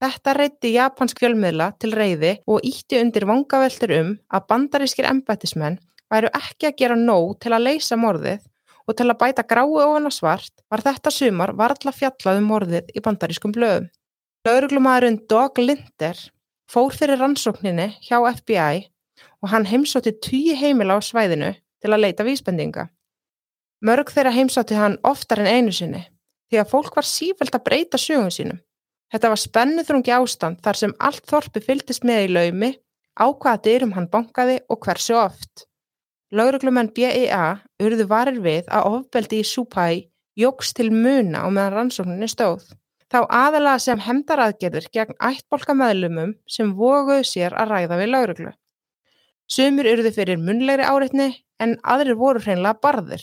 Þetta 0.02 0.34
reytti 0.36 0.72
japansk 0.74 1.20
fjölmiðla 1.22 1.70
til 1.80 1.92
reyði 1.94 2.32
og 2.50 2.64
ítti 2.66 2.98
undir 3.00 3.26
vangaveltur 3.28 3.94
um 3.98 4.10
að 4.28 4.46
bandarískir 4.50 5.06
embættismenn 5.08 5.78
væru 6.12 6.30
ekki 6.34 6.68
að 6.68 6.78
gera 6.82 6.98
nóg 6.98 7.38
til 7.42 7.54
að 7.54 7.66
leysa 7.68 7.98
morðið 7.98 8.42
og 8.84 8.96
til 8.98 9.08
að 9.08 9.20
bæta 9.22 9.44
grái 9.48 9.64
ofan 9.64 10.08
að 10.10 10.16
svart 10.18 10.64
var 10.70 10.82
þetta 10.84 11.12
sumar 11.14 11.54
varðla 11.56 11.94
fjallaðum 11.96 12.48
morðið 12.50 12.90
í 12.92 13.02
bandarískum 13.04 13.54
blöðum. 13.54 13.86
Lögreglumæðurinn 14.44 15.22
Dog 15.30 15.60
Linder 15.62 16.18
fór 16.68 16.92
fyrir 16.92 17.20
rannsókninni 17.20 17.94
hjá 18.04 18.18
FBI 18.34 18.84
og 19.40 19.52
hann 19.52 19.68
heimsótti 19.70 20.12
tíu 20.24 20.56
heimila 20.58 20.98
á 20.98 21.00
svæðinu 21.00 21.54
til 21.54 21.92
að 21.92 22.04
leita 22.04 22.26
vísbendinga. 22.26 22.88
Mörg 23.84 24.12
þeirra 24.12 24.34
heimsótti 24.34 24.76
hann 24.76 24.98
oftar 25.04 25.40
en 25.44 25.48
einu 25.48 25.72
sinni 25.72 26.04
því 26.50 26.60
að 26.60 26.70
fólk 26.70 26.96
var 26.96 27.08
sífælt 27.08 27.56
að 27.56 27.64
breyta 27.64 28.00
sögum 28.00 28.32
sínum. 28.32 28.60
Þetta 29.14 29.30
var 29.30 29.40
spennuþrungi 29.40 30.14
ástand 30.16 30.58
þar 30.64 30.80
sem 30.80 30.94
allt 30.98 31.22
þorpi 31.30 31.62
fyldist 31.62 32.02
með 32.06 32.24
í 32.24 32.30
laumi, 32.34 32.70
á 33.14 33.30
hvaða 33.30 33.62
dyrum 33.62 33.94
hann 33.94 34.10
bankaði 34.10 34.58
og 34.66 34.80
hversu 34.82 35.14
oft. 35.14 35.68
Lauruglumenn 36.34 36.90
BIA 36.96 37.60
urðu 37.78 38.08
varir 38.10 38.40
við 38.42 38.66
að 38.74 38.88
ofbeldi 38.90 39.44
í 39.44 39.46
Supæ 39.46 39.86
jóks 40.34 40.74
til 40.74 40.90
muna 40.90 41.44
og 41.46 41.54
meðan 41.54 41.76
rannsókninni 41.78 42.26
stóð 42.26 42.72
þá 43.14 43.20
aðalega 43.30 43.78
sem 43.82 44.00
hemdaraðgerðir 44.02 44.88
gegn 44.94 45.16
ættbolka 45.22 45.74
meðlumum 45.78 46.34
sem 46.50 46.72
voguðu 46.74 47.22
sér 47.28 47.54
að 47.54 47.70
ræða 47.70 47.98
við 48.00 48.10
lauruglu. 48.10 48.52
Sumir 49.46 49.90
urðu 49.92 50.10
fyrir 50.16 50.40
munlegri 50.40 50.86
áreitni 50.88 51.28
en 51.62 51.76
aðrir 51.84 52.18
voru 52.18 52.42
hreinlega 52.42 52.80
barðir. 52.82 53.22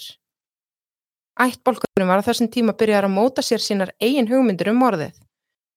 Ættbolkunum 1.42 2.12
var 2.12 2.22
á 2.24 2.28
þessum 2.28 2.48
tíma 2.54 2.76
byrjar 2.78 3.08
að 3.08 3.16
móta 3.18 3.44
sér 3.44 3.64
sínar 3.64 3.92
eigin 4.00 4.30
hugmyndir 4.30 4.72
um 4.72 4.80
morðið. 4.80 5.16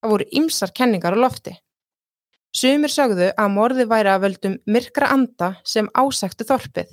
Það 0.04 0.12
voru 0.12 0.24
ymsar 0.36 0.70
kenningar 0.76 1.14
á 1.16 1.18
lofti. 1.24 1.52
Sumir 2.52 2.92
sagðu 2.92 3.30
að 3.40 3.54
morðið 3.54 3.86
væri 3.88 4.10
að 4.12 4.24
völdum 4.26 4.56
myrkra 4.68 5.08
anda 5.14 5.46
sem 5.64 5.88
ásæktu 5.96 6.44
þorpið. 6.44 6.90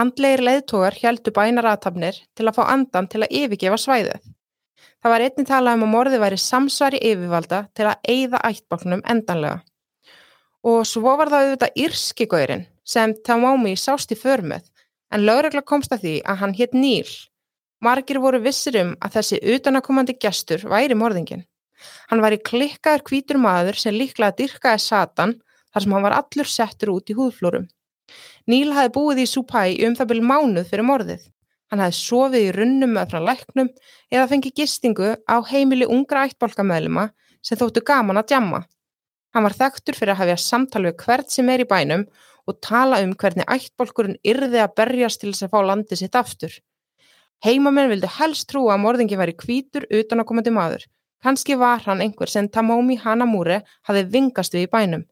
Andlegir 0.00 0.40
leiðtógar 0.40 0.96
heldu 0.96 1.34
bænaratabnir 1.36 2.22
til 2.32 2.46
að 2.48 2.56
fá 2.56 2.62
andan 2.72 3.10
til 3.12 3.20
að 3.20 3.36
yfirgefa 3.36 3.76
svæðið. 3.82 4.24
Það 5.04 5.14
var 5.14 5.26
einnig 5.26 5.50
talað 5.50 5.76
um 5.76 5.84
að 5.84 5.92
morði 5.92 6.22
væri 6.24 6.40
samsvari 6.40 7.02
yfirvalda 7.10 7.60
til 7.76 7.90
að 7.90 8.08
eigða 8.14 8.42
ættbálknum 8.48 9.04
endanlega. 9.12 9.60
Og 10.64 10.80
svo 10.88 11.14
var 11.20 11.28
það 11.28 11.46
auðvitað 11.50 11.78
Írskigaurin 11.84 12.66
sem 12.82 13.12
Tamámi 13.28 13.76
sást 13.76 14.16
í 14.16 14.20
förmöð 14.24 14.72
en 15.12 15.28
lögregla 15.28 15.66
komst 15.68 15.92
að 15.92 16.08
því 16.08 16.18
að 16.24 16.44
hann 16.46 16.56
hitt 16.56 16.72
Níl. 16.72 17.12
Margir 17.84 18.24
voru 18.24 18.40
vissir 18.40 18.80
um 18.86 18.96
að 19.04 19.20
þessi 19.20 19.44
utanakomandi 19.52 20.16
gestur 20.16 20.64
væri 20.64 20.96
morðingin. 20.96 21.44
Hann 22.10 22.22
var 22.24 22.34
í 22.36 22.40
klikkaður 22.42 23.04
kvítur 23.08 23.40
maður 23.42 23.78
sem 23.80 23.96
líklega 23.96 24.36
dyrkaði 24.38 24.82
Satan 24.84 25.36
þar 25.72 25.84
sem 25.84 25.94
hann 25.96 26.06
var 26.06 26.16
allur 26.18 26.48
settur 26.48 26.92
út 26.94 27.12
í 27.12 27.16
húðflórum. 27.18 27.68
Níl 28.50 28.72
hafi 28.76 28.92
búið 28.92 29.22
í 29.22 29.28
Supæ 29.30 29.62
um 29.86 29.94
það 29.98 30.10
byrju 30.10 30.26
mánuð 30.28 30.68
fyrir 30.70 30.86
morðið. 30.88 31.22
Hann 31.72 31.80
hafði 31.80 31.98
sofið 31.98 32.46
í 32.46 32.52
runnum 32.56 32.90
með 32.98 33.12
frá 33.14 33.20
læknum 33.24 33.70
eða 34.12 34.28
fengið 34.28 34.58
gistingu 34.60 35.14
á 35.24 35.36
heimili 35.48 35.88
ungra 35.88 36.26
ættbolkamæðluma 36.28 37.06
sem 37.40 37.58
þóttu 37.58 37.80
gaman 37.86 38.20
að 38.20 38.34
djamma. 38.34 38.60
Hann 39.32 39.46
var 39.46 39.56
þekktur 39.56 39.96
fyrir 39.96 40.12
að 40.12 40.20
hafja 40.20 40.42
samtal 40.42 40.82
við 40.84 40.98
hvert 41.00 41.32
sem 41.32 41.48
er 41.48 41.62
í 41.64 41.68
bænum 41.70 42.04
og 42.44 42.58
tala 42.60 43.00
um 43.04 43.14
hvernig 43.16 43.48
ættbolkurinn 43.48 44.18
yrði 44.26 44.60
að 44.60 44.74
berjast 44.76 45.22
til 45.22 45.32
þess 45.32 45.46
að 45.46 45.54
fá 45.54 45.60
landið 45.70 46.02
sitt 46.02 46.18
aftur. 46.18 46.58
Heimamenn 47.42 47.90
vildu 47.90 48.10
helst 48.18 48.50
trúa 48.50 48.76
að 48.76 48.82
morðingi 48.84 49.18
væri 49.18 49.34
kvítur 49.38 49.86
utan 49.88 50.22
að 50.22 50.28
komandi 50.28 50.52
maður. 50.54 50.84
Kanski 51.22 51.54
var 51.54 51.84
hann 51.86 52.00
einhver 52.02 52.26
sem 52.26 52.48
Tamómi 52.50 52.96
Hanamúre 52.98 53.60
hafi 53.86 54.02
vingast 54.10 54.54
við 54.56 54.66
í 54.66 54.70
bænum. 54.72 55.02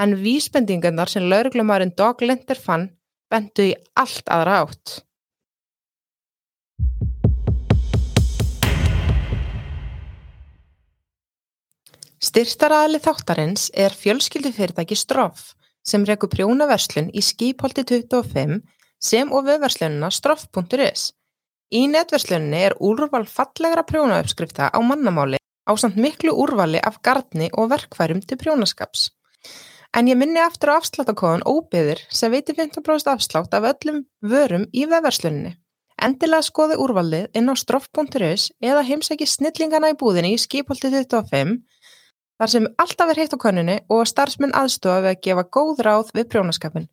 En 0.00 0.16
vísbendingarnar 0.16 1.10
sem 1.12 1.26
lauruglumærin 1.28 1.92
Dog 1.98 2.22
Linder 2.24 2.56
fann 2.56 2.86
bentu 3.30 3.66
í 3.68 3.74
allt 4.00 4.30
aðra 4.32 4.62
átt. 4.64 5.02
Styrtaraðli 12.24 13.02
þáttarins 13.04 13.66
er 13.76 13.92
fjölskyldufyrirtæki 13.92 14.96
Stroff 14.96 15.52
sem 15.84 16.06
rekur 16.08 16.32
prjónaverslun 16.32 17.12
í 17.12 17.20
skipholti 17.20 17.84
25 17.84 18.62
sem 18.96 19.28
og 19.28 19.44
við 19.44 19.60
verslununa 19.66 20.08
stroff.is. 20.08 21.10
Í 21.72 21.86
netverslunni 21.88 22.60
er 22.66 22.76
úrval 22.76 23.24
fallegra 23.24 23.84
prjónauppskrifta 23.88 24.68
á 24.68 24.78
mannamáli 24.84 25.38
á 25.64 25.72
samt 25.80 25.96
miklu 25.96 26.34
úrvali 26.36 26.80
af 26.80 27.00
gardni 27.00 27.48
og 27.56 27.70
verkfærum 27.72 28.20
til 28.20 28.38
prjónaskaps. 28.38 29.10
En 29.96 30.08
ég 30.10 30.18
minni 30.18 30.40
aftur 30.42 30.74
á 30.74 30.78
afsláttakóðan 30.82 31.46
óbyðir 31.48 32.02
sem 32.10 32.32
veitir 32.34 32.56
15% 32.58 33.10
afslátt 33.14 33.54
af 33.54 33.68
öllum 33.72 34.04
vörum 34.20 34.66
í 34.74 34.84
vefverslunni. 34.90 35.54
Endilega 36.02 36.42
skoði 36.42 36.76
úrvalið 36.82 37.38
inn 37.38 37.48
á 37.48 37.54
stroff.is 37.54 38.50
eða 38.60 38.82
heimsæki 38.82 39.26
snillingana 39.30 39.92
í 39.94 39.98
búðinni 39.98 40.34
í 40.34 40.40
skipholti 40.42 40.90
25 40.90 41.54
þar 42.38 42.50
sem 42.50 42.66
alltaf 42.82 43.12
er 43.12 43.22
heitt 43.22 43.36
á 43.36 43.38
konunni 43.38 43.78
og 43.88 44.08
starfsmenn 44.10 44.56
aðstofa 44.58 45.04
við 45.06 45.12
að 45.14 45.22
gefa 45.28 45.48
góð 45.56 45.84
ráð 45.86 46.12
við 46.18 46.28
prjónaskapin. 46.34 46.90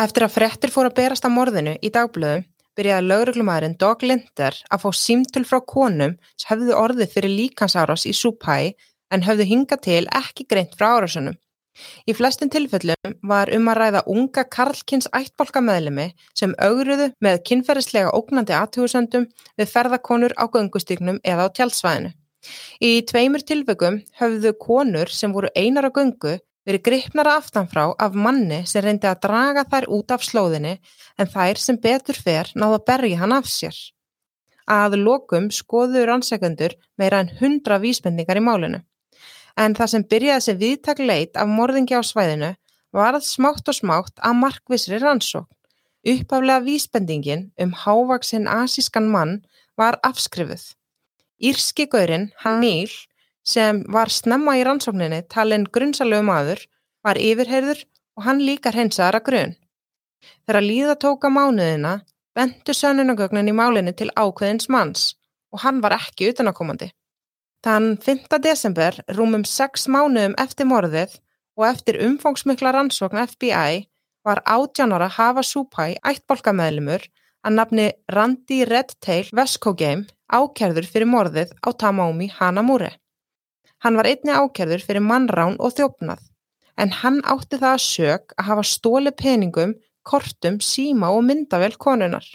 Eftir 0.00 0.24
að 0.24 0.32
frettir 0.32 0.70
fór 0.72 0.88
að 0.88 0.94
berast 0.96 1.26
að 1.28 1.34
morðinu 1.34 1.72
í 1.84 1.90
dagblöðum 1.92 2.46
byrjaði 2.78 3.04
lögreglumæðurinn 3.04 3.74
Dog 3.82 4.04
Linder 4.06 4.56
að 4.72 4.86
fá 4.86 4.90
símtöl 4.96 5.42
frá 5.44 5.58
konum 5.68 6.14
sem 6.40 6.48
hefðu 6.54 6.78
orðið 6.78 7.12
fyrir 7.12 7.34
líkansárás 7.36 8.06
í 8.08 8.14
Súpæi 8.16 8.72
en 9.12 9.26
höfðu 9.26 9.46
hingað 9.50 9.82
til 9.84 10.02
ekki 10.16 10.46
greint 10.48 10.72
frá 10.78 10.94
árásunum. 10.94 11.36
Í 12.08 12.16
flestum 12.16 12.48
tilfellum 12.52 13.14
var 13.28 13.52
um 13.52 13.68
að 13.68 13.80
ræða 13.82 14.04
unga 14.14 14.46
Karlkins 14.56 15.10
ættbólka 15.16 15.60
meðlemi 15.64 16.08
sem 16.38 16.56
augruðu 16.56 17.10
með 17.20 17.42
kynferðislega 17.50 18.16
ógnandi 18.16 18.56
aðtjóðsöndum 18.56 19.28
við 19.60 19.72
ferðakonur 19.74 20.32
á 20.40 20.48
göngustygnum 20.48 21.20
eða 21.20 21.44
á 21.44 21.52
tjálsvæðinu. 21.60 22.14
Í 22.80 23.04
tveimur 23.04 23.44
tilveikum 23.44 24.00
höfðu 24.16 24.56
konur 24.64 25.12
sem 25.12 25.32
voru 25.36 25.52
einar 25.52 25.88
á 25.88 25.92
göngu 25.92 26.38
verið 26.70 26.84
gripnara 26.86 27.36
aftanfrá 27.40 27.88
af 27.98 28.14
manni 28.14 28.62
sem 28.68 28.84
reyndi 28.84 29.08
að 29.10 29.22
draga 29.26 29.64
þær 29.70 29.88
út 29.96 30.12
af 30.14 30.22
slóðinni 30.26 30.76
en 31.18 31.30
þær 31.30 31.58
sem 31.58 31.78
betur 31.82 32.18
fer 32.18 32.50
náðu 32.54 32.78
að 32.78 32.86
berja 32.90 33.20
hann 33.22 33.34
af 33.34 33.48
sér. 33.50 33.76
Að 34.70 35.00
lokum 35.02 35.50
skoðuður 35.50 36.14
ansækjendur 36.14 36.76
meira 37.00 37.24
en 37.24 37.32
hundra 37.40 37.80
vísbendingar 37.82 38.38
í 38.38 38.44
málinu. 38.46 38.82
En 39.58 39.74
það 39.74 39.92
sem 39.92 40.06
byrjaði 40.12 40.46
sem 40.46 40.60
viðtak 40.60 41.00
leit 41.02 41.36
af 41.36 41.50
morðingi 41.50 41.98
á 41.98 42.02
svæðinu 42.06 42.52
varð 42.94 43.26
smátt 43.26 43.66
og 43.70 43.76
smátt 43.76 44.22
að 44.22 44.38
markvisri 44.44 45.00
rannsókn. 45.02 45.50
Uppaflega 46.06 46.62
vísbendingin 46.64 47.50
um 47.60 47.74
hávaksinn 47.76 48.48
asískan 48.48 49.10
mann 49.10 49.40
var 49.76 49.98
afskrifuð. 50.06 50.62
Írski 51.40 51.86
gaurinn, 51.90 52.30
hann 52.40 52.62
Níl, 52.62 52.92
sem 53.46 53.82
var 53.88 54.12
snemma 54.12 54.56
í 54.58 54.64
rannsókninni 54.66 55.22
talin 55.32 55.64
grunnsalögu 55.64 56.26
maður, 56.26 56.60
var 57.04 57.16
yfirheyrður 57.16 57.82
og 58.18 58.26
hann 58.26 58.42
líka 58.44 58.72
hreinsaðar 58.74 59.20
að 59.20 59.26
grunn. 59.28 59.54
Þegar 60.46 60.66
líða 60.66 60.96
tóka 61.00 61.30
mánuðina 61.32 62.00
bentu 62.36 62.74
sönunagögnin 62.76 63.48
í 63.50 63.56
málinu 63.56 63.94
til 63.96 64.10
ákveðins 64.16 64.68
manns 64.68 65.14
og 65.50 65.64
hann 65.64 65.80
var 65.84 65.96
ekki 65.96 66.30
utanakomandi. 66.30 66.90
Þann 67.64 67.96
5. 68.00 68.38
desember, 68.40 68.96
rúmum 69.12 69.44
6 69.44 69.88
mánuðum 69.92 70.36
eftir 70.40 70.68
morðið 70.68 71.18
og 71.58 71.66
eftir 71.68 72.00
umfangsmikla 72.06 72.72
rannsókn 72.76 73.20
FBI 73.26 73.84
var 74.24 74.42
átjánara 74.44 75.08
Hafa 75.08 75.44
Súpæ 75.44 75.96
ættbolkamæðlumur 76.04 77.04
að 77.44 77.56
nafni 77.56 77.86
Randy 78.12 78.64
Redtail 78.68 79.28
Vescogame 79.36 80.08
ákerður 80.28 80.88
fyrir 80.88 81.08
morðið 81.08 81.52
á 81.64 81.68
Tamómi 81.72 82.28
Hanamúri. 82.36 82.92
Hann 83.80 83.96
var 83.96 84.08
einni 84.10 84.34
ákjærður 84.36 84.84
fyrir 84.84 85.04
mannrán 85.04 85.56
og 85.58 85.72
þjófnað, 85.76 86.20
en 86.76 86.92
hann 87.00 87.20
átti 87.24 87.56
það 87.60 87.72
að 87.76 87.84
sög 87.86 88.34
að 88.36 88.48
hafa 88.50 88.64
stóli 88.68 89.12
peningum, 89.16 89.74
kortum, 90.04 90.58
síma 90.60 91.10
og 91.14 91.24
myndavel 91.28 91.72
konunar. 91.80 92.26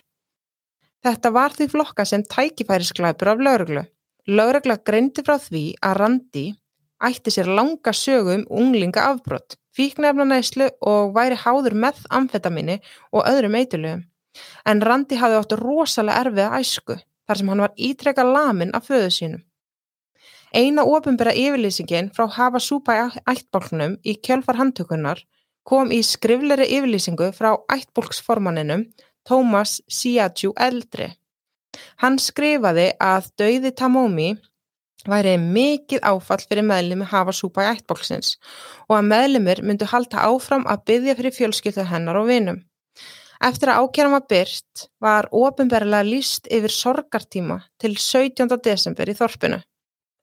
Þetta 1.05 1.31
var 1.35 1.53
því 1.53 1.67
flokka 1.69 2.05
sem 2.09 2.23
tækifærisklæpur 2.25 3.29
af 3.35 3.43
lauruglu. 3.45 3.83
Laurugla 4.25 4.79
greindi 4.81 5.21
frá 5.21 5.37
því 5.37 5.65
að 5.85 5.97
Randi 6.01 6.45
ætti 7.05 7.33
sér 7.33 7.51
langa 7.57 7.93
sögu 7.93 8.39
um 8.39 8.45
unglinga 8.49 9.03
afbrott, 9.11 9.59
fíknefna 9.75 10.25
næslu 10.25 10.71
og 10.81 11.13
væri 11.13 11.37
háður 11.37 11.77
með 11.77 12.01
amfetaminni 12.09 12.79
og 13.11 13.27
öðrum 13.29 13.57
eitulugum. 13.59 14.05
En 14.65 14.81
Randi 14.81 15.19
hafði 15.21 15.41
óttu 15.43 15.59
rosalega 15.61 16.23
erfið 16.25 16.57
æsku 16.59 16.97
þar 16.97 17.37
sem 17.37 17.51
hann 17.51 17.63
var 17.67 17.75
ítrekka 17.77 18.25
lamin 18.25 18.73
af 18.73 18.89
föðu 18.89 19.11
sínum. 19.13 19.43
Eina 20.55 20.85
ofinbæra 20.87 21.33
yfirlýsingin 21.35 22.13
frá 22.15 22.29
Hafa 22.31 22.61
Súpa 22.63 22.93
ættbólknum 23.27 23.97
í 24.07 24.13
kjölfar 24.23 24.55
handtökunar 24.55 25.19
kom 25.67 25.91
í 25.91 25.97
skrifleiri 25.99 26.69
yfirlýsingu 26.77 27.27
frá 27.35 27.49
ættbólksformaninum 27.75 28.85
Tómas 29.27 29.81
Siadjú 29.91 30.53
Eldri. 30.55 31.09
Hann 31.99 32.15
skrifaði 32.23 32.87
að 33.03 33.27
dauði 33.41 33.73
Tamómi 33.81 34.29
væri 35.03 35.35
mikið 35.43 36.07
áfall 36.07 36.47
fyrir 36.47 36.69
meðlumi 36.71 37.09
Hafa 37.11 37.35
Súpa 37.35 37.67
ættbólksins 37.73 38.37
og 38.87 38.95
að 39.01 39.11
meðlumir 39.11 39.59
myndu 39.59 39.91
halda 39.91 40.23
áfram 40.31 40.63
að 40.71 40.87
byggja 40.87 41.19
fyrir 41.19 41.39
fjölskyldu 41.41 41.89
hennar 41.91 42.23
og 42.23 42.31
vinum. 42.31 42.63
Eftir 43.43 43.75
að 43.75 43.83
ákjærum 43.83 44.19
var 44.21 44.27
byrt 44.31 44.89
var 45.03 45.31
ofinbærilega 45.35 46.07
líst 46.15 46.47
yfir 46.47 46.71
sorgartíma 46.71 47.65
til 47.75 47.99
17. 47.99 48.55
desember 48.63 49.11
í 49.11 49.19
Þorpinu. 49.19 49.65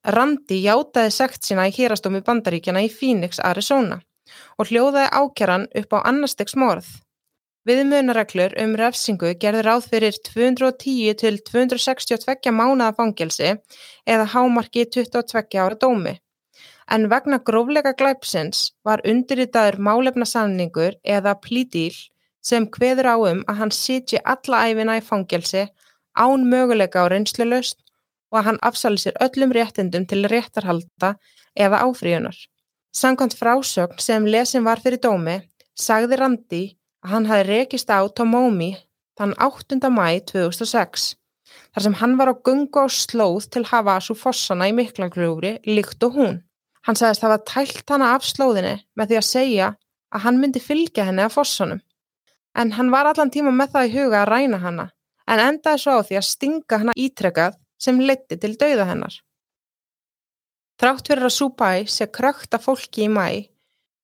Randi 0.03 0.57
játaði 0.59 1.11
sekt 1.15 1.45
sína 1.47 1.69
í 1.69 1.71
hérastómi 1.71 2.19
bandaríkjana 2.27 2.81
í 2.83 2.89
Phoenix, 2.91 3.39
Arizona 3.39 4.01
og 4.59 4.67
hljóðaði 4.67 5.09
ákjaran 5.15 5.65
upp 5.79 5.95
á 5.95 5.99
annarstegs 6.09 6.55
morð. 6.59 6.87
Viðmunareglur 7.63 8.57
um 8.59 8.73
refsingu 8.75 9.31
gerði 9.39 9.61
ráð 9.63 9.85
fyrir 9.93 10.17
210 10.27 11.15
til 11.21 11.37
262 11.47 12.51
mánuða 12.51 12.91
fangelsi 12.97 13.53
eða 14.03 14.27
hámarki 14.33 14.83
22 14.91 15.61
ára 15.63 15.79
dómi. 15.79 16.17
En 16.91 17.07
vegna 17.07 17.39
gróflega 17.39 17.93
glæpsins 17.95 18.73
var 18.83 19.05
undirritaður 19.07 19.79
málefna 19.79 20.27
samningur 20.27 20.99
eða 21.07 21.37
plídíl 21.39 21.95
sem 22.43 22.67
hveður 22.67 23.13
á 23.13 23.17
um 23.31 23.45
að 23.47 23.59
hann 23.61 23.71
sitji 23.71 24.19
alla 24.19 24.65
æfina 24.67 24.99
í 24.99 25.05
fangelsi 25.07 25.69
án 26.19 26.43
möguleika 26.51 27.07
á 27.07 27.07
reynslulöst 27.07 27.79
og 28.33 28.39
að 28.39 28.47
hann 28.47 28.61
afsali 28.65 28.97
sér 28.97 29.19
öllum 29.21 29.53
réttindum 29.53 30.07
til 30.09 30.25
réttarhalda 30.25 31.13
eða 31.53 31.83
áfríunar. 31.85 32.35
Sankant 32.93 33.35
frásögn 33.37 34.01
sem 34.01 34.25
lesin 34.25 34.65
var 34.65 34.81
fyrir 34.81 35.01
dómi 35.01 35.37
sagði 35.77 36.17
Randi 36.17 36.63
að 37.05 37.11
hann 37.13 37.29
hafi 37.29 37.45
rekist 37.47 37.93
á 37.93 38.01
Tomómi 38.09 38.71
þann 39.17 39.35
8. 39.37 39.77
mæ 39.93 40.17
2006 40.31 41.13
þar 41.73 41.85
sem 41.85 41.97
hann 42.01 42.17
var 42.17 42.33
á 42.33 42.35
gungu 42.45 42.85
á 42.85 42.87
slóð 42.89 43.49
til 43.53 43.65
Havasu 43.69 44.17
fossana 44.17 44.69
í 44.69 44.75
Miklagrúri 44.77 45.59
líkt 45.69 46.03
og 46.05 46.17
hún. 46.17 46.35
Hann 46.85 46.97
sagðist 46.99 47.23
hafa 47.23 47.39
tælt 47.47 47.89
hana 47.89 48.13
af 48.17 48.25
slóðinni 48.25 48.79
með 48.97 49.13
því 49.13 49.19
að 49.19 49.29
segja 49.29 49.69
að 50.13 50.25
hann 50.25 50.39
myndi 50.41 50.61
fylgja 50.61 51.05
henni 51.07 51.25
af 51.25 51.37
fossanum. 51.37 51.81
En 52.57 52.73
hann 52.77 52.91
var 52.93 53.09
allan 53.09 53.31
tíma 53.33 53.53
með 53.53 53.73
það 53.73 53.87
í 53.87 53.93
huga 53.97 54.21
að 54.23 54.29
ræna 54.33 54.61
hana 54.61 54.89
en 55.29 55.39
endaði 55.39 55.81
svo 55.81 55.97
á 55.97 56.05
því 56.05 56.19
að 56.19 56.29
stinga 56.29 56.79
hana 56.81 56.95
ítrekkað 56.99 57.57
sem 57.83 57.99
leiddi 58.01 58.39
til 58.39 58.55
dauða 58.59 58.87
hennar. 58.89 59.15
Þrátt 60.81 61.09
fyrir 61.09 61.27
að 61.27 61.35
Súbæ 61.37 61.71
sé 61.91 62.07
krökta 62.11 62.59
fólki 62.59 63.05
í 63.05 63.11
mæ, 63.11 63.27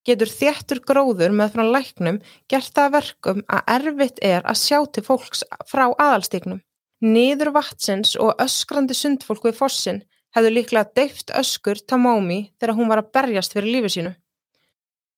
getur 0.07 0.29
þéttur 0.31 0.81
gróður 0.85 1.33
með 1.35 1.55
frá 1.55 1.63
læknum 1.75 2.19
gert 2.51 2.71
það 2.75 2.93
verkum 2.97 3.41
að 3.49 3.73
erfitt 3.75 4.21
er 4.25 4.45
að 4.45 4.61
sjá 4.61 4.79
til 4.93 5.03
fólks 5.05 5.43
frá 5.69 5.87
aðalstíknum. 5.89 6.61
Niður 6.99 7.53
vatsins 7.55 8.15
og 8.19 8.39
öskrandi 8.43 8.95
sundfólk 8.97 9.45
við 9.47 9.59
fossin 9.59 10.01
hefðu 10.35 10.53
líklega 10.53 10.91
deift 10.95 11.33
öskur 11.35 11.79
Tamómi 11.87 12.41
þegar 12.59 12.75
hún 12.77 12.91
var 12.91 13.01
að 13.01 13.11
berjast 13.15 13.55
fyrir 13.55 13.73
lífi 13.75 13.93
sínu. 13.95 14.15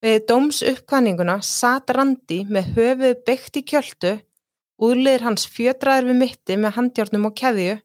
Við 0.01 0.25
dóms 0.29 0.61
uppkvæmninguna 0.65 1.39
sat 1.45 1.91
Randi 1.93 2.41
með 2.49 2.73
höfuð 2.77 3.19
byggt 3.27 3.59
í 3.59 3.65
kjöldu, 3.69 4.13
úrliðir 4.81 5.27
hans 5.27 5.45
fjötraður 5.45 6.09
við 6.09 6.21
mitti 6.23 6.57
með 6.57 6.77
handjárnum 6.77 7.27
og 7.29 7.35
keðju 7.37 7.75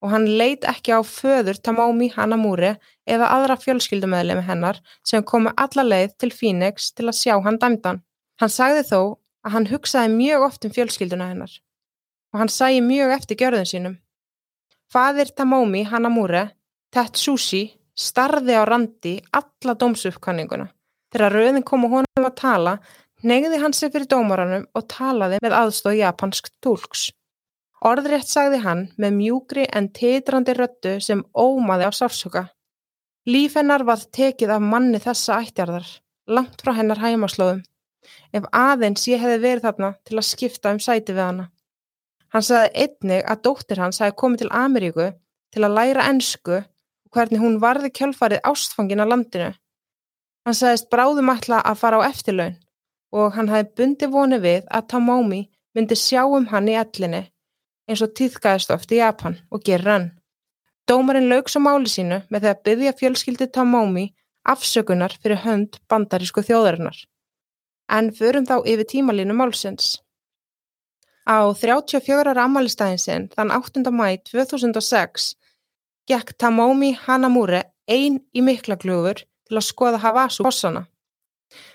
og 0.00 0.12
hann 0.14 0.26
leit 0.40 0.64
ekki 0.68 0.94
á 0.96 1.00
föður 1.04 1.60
Tamómi 1.60 2.10
Hanamúri 2.14 2.74
eða 3.08 3.30
aðra 3.36 3.56
fjölskyldumæðlemi 3.60 4.44
hennar 4.46 4.80
sem 5.06 5.24
komu 5.24 5.52
alla 5.56 5.84
leið 5.84 6.14
til 6.22 6.30
Phoenix 6.32 6.92
til 6.96 7.08
að 7.10 7.18
sjá 7.20 7.34
hann 7.44 7.58
dæmdan. 7.60 8.00
Hann 8.40 8.52
sagði 8.52 8.86
þó 8.88 9.00
að 9.44 9.52
hann 9.56 9.68
hugsaði 9.72 10.14
mjög 10.14 10.46
oft 10.46 10.64
um 10.64 10.72
fjölskylduna 10.76 11.28
hennar 11.32 11.52
og 12.32 12.40
hann 12.42 12.52
sæi 12.52 12.80
mjög 12.84 13.12
eftir 13.16 13.40
gjörðun 13.40 13.68
sínum. 13.68 13.98
Fadir 14.90 15.30
Tamómi 15.36 15.84
Hanamúri, 15.86 16.46
Tetsushi, 16.94 17.62
starði 17.94 18.56
á 18.58 18.62
randi 18.66 19.16
alla 19.34 19.74
dómsuppkanninguna. 19.78 20.66
Þegar 21.10 21.34
rauðin 21.34 21.66
kom 21.66 21.86
og 21.86 21.96
honum 21.98 22.26
að 22.26 22.36
tala, 22.38 22.74
negði 23.26 23.60
hann 23.62 23.74
sig 23.76 23.92
fyrir 23.92 24.08
dómaranum 24.10 24.66
og 24.74 24.86
talaði 24.90 25.40
með 25.42 25.56
aðstóð 25.58 25.98
japansk 26.00 26.50
tólks. 26.62 27.10
Orðrétt 27.80 28.28
sagði 28.28 28.58
hann 28.60 28.80
með 29.00 29.14
mjúkri 29.16 29.62
en 29.72 29.86
titrandi 29.96 30.52
röttu 30.52 30.98
sem 31.00 31.22
ómaði 31.32 31.86
á 31.88 31.92
sársöka. 31.96 32.42
Líf 33.24 33.56
hennar 33.56 33.86
var 33.88 34.02
tekið 34.12 34.52
af 34.52 34.66
manni 34.72 35.00
þessa 35.00 35.38
ættjarðar, 35.40 35.86
langt 36.28 36.60
frá 36.60 36.74
hennar 36.76 37.00
hæmaslóðum. 37.00 37.62
Ef 38.36 38.44
aðeins 38.52 39.06
ég 39.08 39.22
hefði 39.24 39.40
verið 39.46 39.64
þarna 39.64 39.90
til 40.04 40.18
að 40.20 40.28
skipta 40.28 40.74
um 40.74 40.82
sæti 40.82 41.16
við 41.16 41.24
hana. 41.24 41.48
Hann 42.28 42.46
sagði 42.46 42.84
einnig 42.84 43.24
að 43.24 43.42
dóttir 43.48 43.80
hans 43.80 44.02
hefði 44.04 44.18
komið 44.22 44.44
til 44.44 44.52
Ameríku 44.60 45.08
til 45.50 45.64
að 45.64 45.76
læra 45.80 46.06
ennsku 46.12 46.60
og 46.60 47.16
hvernig 47.16 47.40
hún 47.40 47.58
varði 47.64 47.94
kjálfarið 47.96 48.44
ástfangin 48.44 49.00
á 49.00 49.08
landinu. 49.08 49.50
Hann 50.44 50.56
sagðist 50.56 50.92
bráðum 50.92 51.32
ætla 51.32 51.64
að 51.64 51.80
fara 51.80 52.04
á 52.04 52.08
eftirlaun 52.12 52.60
og 53.16 53.34
hann 53.34 53.48
hefði 53.48 53.74
bundi 53.80 54.12
voni 54.12 54.38
við 54.44 54.68
að 54.68 54.88
Tamomi 54.92 55.44
myndi 55.74 55.96
sjá 55.96 56.26
um 56.28 56.46
hann 56.52 56.68
í 56.68 56.76
ellinni 56.76 57.24
eins 57.90 58.02
og 58.04 58.14
týðgæðist 58.14 58.70
oft 58.74 58.92
í 58.94 59.00
Japan 59.00 59.36
og 59.50 59.64
gerur 59.66 59.92
hann. 59.94 60.08
Dómarinn 60.88 61.30
lauks 61.30 61.58
á 61.58 61.60
máli 61.62 61.90
sínu 61.90 62.22
með 62.30 62.44
því 62.44 62.50
að 62.50 62.62
byggja 62.66 62.96
fjölskyldi 62.98 63.48
Tamomi 63.54 64.06
afsökunar 64.48 65.14
fyrir 65.22 65.42
hönd 65.44 65.78
bandarísku 65.90 66.44
þjóðarinnar. 66.46 66.96
En 67.90 68.12
förum 68.14 68.46
þá 68.46 68.56
yfir 68.62 68.86
tímalínu 68.92 69.34
málsins. 69.36 69.98
Á 71.26 71.50
34. 71.54 72.34
ammælistæðin 72.46 73.02
sinn 73.02 73.28
þann 73.34 73.52
8. 73.54 73.84
mæ 73.90 74.18
2006 74.30 75.34
gekk 76.10 76.34
Tamomi 76.38 76.94
Hanamure 77.04 77.64
einn 77.90 78.20
í 78.34 78.42
miklaglúfur 78.42 79.22
til 79.22 79.58
að 79.58 79.66
skoða 79.66 80.00
Havasu 80.02 80.46
bossana. 80.46 80.86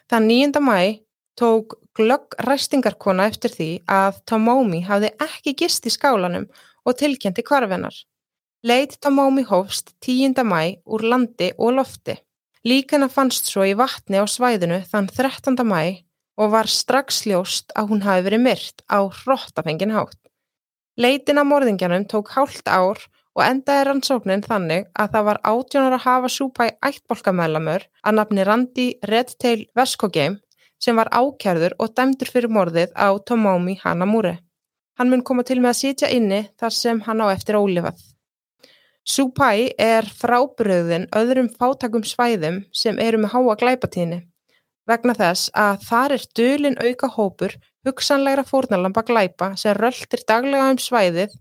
Þann 0.09 0.27
9. 0.31 0.63
mæ 0.63 1.04
tók 1.39 1.77
glögg 1.95 2.35
ræstingarkona 2.47 3.27
eftir 3.31 3.53
því 3.53 3.69
að 3.91 4.19
Tamomi 4.29 4.81
hafði 4.87 5.11
ekki 5.27 5.55
gist 5.61 5.87
í 5.87 5.93
skálanum 5.93 6.47
og 6.85 6.97
tilkjenti 6.99 7.43
kvarfinnar. 7.45 7.95
Leit 8.65 8.97
Tamomi 9.01 9.43
hófst 9.45 9.93
10. 10.01 10.41
mæ 10.43 10.81
úr 10.85 11.05
landi 11.05 11.51
og 11.57 11.75
lofti. 11.79 12.17
Líkana 12.65 13.09
fannst 13.13 13.51
svo 13.51 13.65
í 13.67 13.75
vatni 13.77 14.17
á 14.17 14.25
svæðinu 14.25 14.81
þann 14.89 15.11
13. 15.11 15.59
mæ 15.61 16.01
og 16.41 16.51
var 16.51 16.67
strax 16.67 17.23
ljóst 17.29 17.75
að 17.77 17.91
hún 17.91 18.01
hafi 18.05 18.25
verið 18.25 18.41
myrt 18.47 18.81
á 18.89 19.05
hróttafengin 19.05 19.93
hátt. 19.95 20.19
Leitin 20.97 21.39
af 21.39 21.47
morðingjanum 21.47 22.07
tók 22.09 22.31
hálft 22.35 22.67
ár 22.67 22.99
og 23.35 23.43
endaði 23.43 23.85
rannsóknin 23.85 24.43
þannig 24.43 24.87
að 24.95 25.11
það 25.13 25.27
var 25.29 25.39
átjónar 25.43 25.95
að 25.97 26.05
hafa 26.07 26.31
súpæ 26.31 26.65
ættbolkamælamör 26.89 27.87
að 28.01 28.17
nafni 28.17 28.45
Randi 28.47 28.87
Redtail 29.03 29.65
Veskogame 29.75 30.39
sem 30.85 31.01
var 31.01 31.09
ákjærður 31.09 31.75
og 31.81 31.95
dæmdur 31.97 32.29
fyrir 32.29 32.51
morðið 32.53 32.93
á 32.93 33.09
Tomomi 33.25 33.79
Hanamure. 33.81 34.35
Hann 34.99 35.09
mun 35.09 35.25
koma 35.25 35.43
til 35.43 35.57
með 35.59 35.71
að 35.71 35.79
sitja 35.81 36.11
inni 36.13 36.43
þar 36.61 36.77
sem 36.77 37.01
hann 37.07 37.25
á 37.25 37.27
eftir 37.33 37.57
ólifað. 37.57 37.97
Súpæ 39.05 39.49
er 39.81 40.05
frábröðin 40.21 41.09
öðrum 41.17 41.49
fátakum 41.57 42.05
svæðum 42.05 42.63
sem 42.73 43.01
eru 43.01 43.19
með 43.21 43.35
háa 43.35 43.57
glæpatíðni 43.61 44.21
vegna 44.89 45.15
þess 45.17 45.49
að 45.57 45.81
þar 45.89 46.15
er 46.15 46.25
dölin 46.37 46.77
auka 46.81 47.09
hópur 47.15 47.55
hugsanlegra 47.85 48.45
fórnalamba 48.47 49.03
glæpa 49.05 49.51
sem 49.59 49.75
röltir 49.77 50.23
daglega 50.29 50.69
um 50.73 50.79
svæðið 50.81 51.35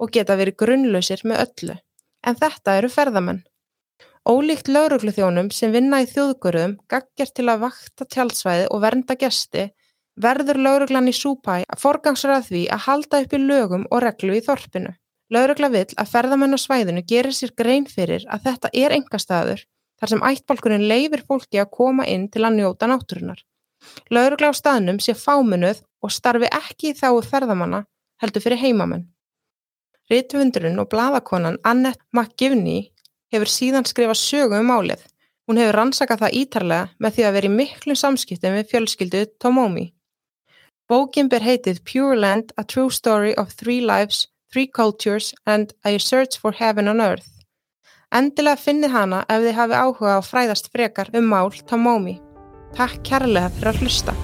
og 0.00 0.12
geta 0.12 0.36
verið 0.36 0.58
grunnlausir 0.60 1.24
með 1.24 1.44
öllu. 1.46 1.76
En 2.24 2.36
þetta 2.40 2.78
eru 2.78 2.90
ferðamenn. 2.92 3.42
Ólíkt 4.24 4.70
laurugluþjónum 4.72 5.50
sem 5.52 5.72
vinna 5.74 5.98
í 6.00 6.06
þjóðgörðum 6.08 6.78
gaggar 6.88 7.28
til 7.36 7.44
að 7.52 7.66
vakta 7.66 8.06
tjálsvæði 8.08 8.70
og 8.72 8.80
vernda 8.80 9.16
gesti 9.20 9.64
verður 10.16 10.60
lauruglan 10.64 11.10
í 11.10 11.12
Súpæ 11.12 11.58
að 11.60 11.82
forgangsra 11.82 12.38
því 12.46 12.62
að 12.72 12.86
halda 12.86 13.20
upp 13.20 13.34
í 13.36 13.40
lögum 13.42 13.84
og 13.90 14.00
reglu 14.06 14.38
í 14.38 14.40
þorpinu. 14.46 14.94
Laurugla 15.28 15.68
vill 15.74 15.92
að 16.00 16.10
ferðamenn 16.14 16.56
á 16.56 16.58
svæðinu 16.62 17.02
gerir 17.04 17.36
sér 17.36 17.52
grein 17.52 17.84
fyrir 17.84 18.24
að 18.32 18.48
þetta 18.48 18.72
er 18.72 18.96
engastaður 18.96 19.66
þar 20.00 20.12
sem 20.14 20.24
ættbálkurinn 20.30 20.88
leifir 20.88 21.26
fólki 21.28 21.60
að 21.60 21.74
koma 21.76 22.08
inn 22.08 22.30
til 22.32 22.46
að 22.48 22.56
njóta 22.62 22.88
náttúrunar. 22.88 23.44
Laurugla 24.08 24.52
á 24.52 24.54
staðnum 24.56 25.02
sé 25.04 25.12
fámunuð 25.12 25.84
og 26.00 26.16
starfi 26.16 26.48
ekki 26.48 26.94
í 26.94 26.96
þáu 26.96 27.20
ferðamanna 27.28 27.84
heldur 28.24 28.48
fyrir 28.48 28.64
heimamenn. 28.64 29.10
Rittvundurinn 30.08 30.80
og 30.80 30.88
bladakonan 30.88 31.60
Annette 31.60 32.04
McGivney 32.12 32.93
hefur 33.34 33.50
síðan 33.50 33.88
skrifað 33.88 34.20
sögu 34.20 34.60
um 34.60 34.70
málið. 34.70 35.02
Hún 35.44 35.60
hefur 35.60 35.76
rannsakað 35.76 36.24
það 36.24 36.38
ítarlega 36.40 36.88
með 36.98 37.16
því 37.16 37.26
að 37.26 37.36
veri 37.36 37.50
miklu 37.52 37.96
samskiptum 37.98 38.56
við 38.56 38.70
fjölskyldu 38.72 39.24
Tomomi. 39.42 39.86
Bókin 40.88 41.28
ber 41.32 41.44
heitið 41.44 41.80
Pure 41.84 42.16
Land, 42.16 42.52
A 42.56 42.64
True 42.64 42.90
Story 42.92 43.34
of 43.40 43.54
Three 43.56 43.80
Lives, 43.80 44.28
Three 44.52 44.66
Cultures 44.66 45.32
and 45.46 45.72
A 45.84 45.98
Search 45.98 46.38
for 46.40 46.52
Heaven 46.52 46.88
on 46.88 47.00
Earth. 47.00 47.28
Endilega 48.14 48.60
finnið 48.60 48.94
hana 48.94 49.24
ef 49.28 49.42
þið 49.42 49.58
hafi 49.58 49.80
áhuga 49.80 50.14
á 50.16 50.20
fræðast 50.22 50.70
frekar 50.70 51.10
um 51.16 51.26
mál 51.32 51.50
Tomomi. 51.66 52.20
Takk 52.76 53.02
kærlega 53.06 53.50
fyrir 53.56 53.72
að 53.72 53.82
hlusta. 53.82 54.16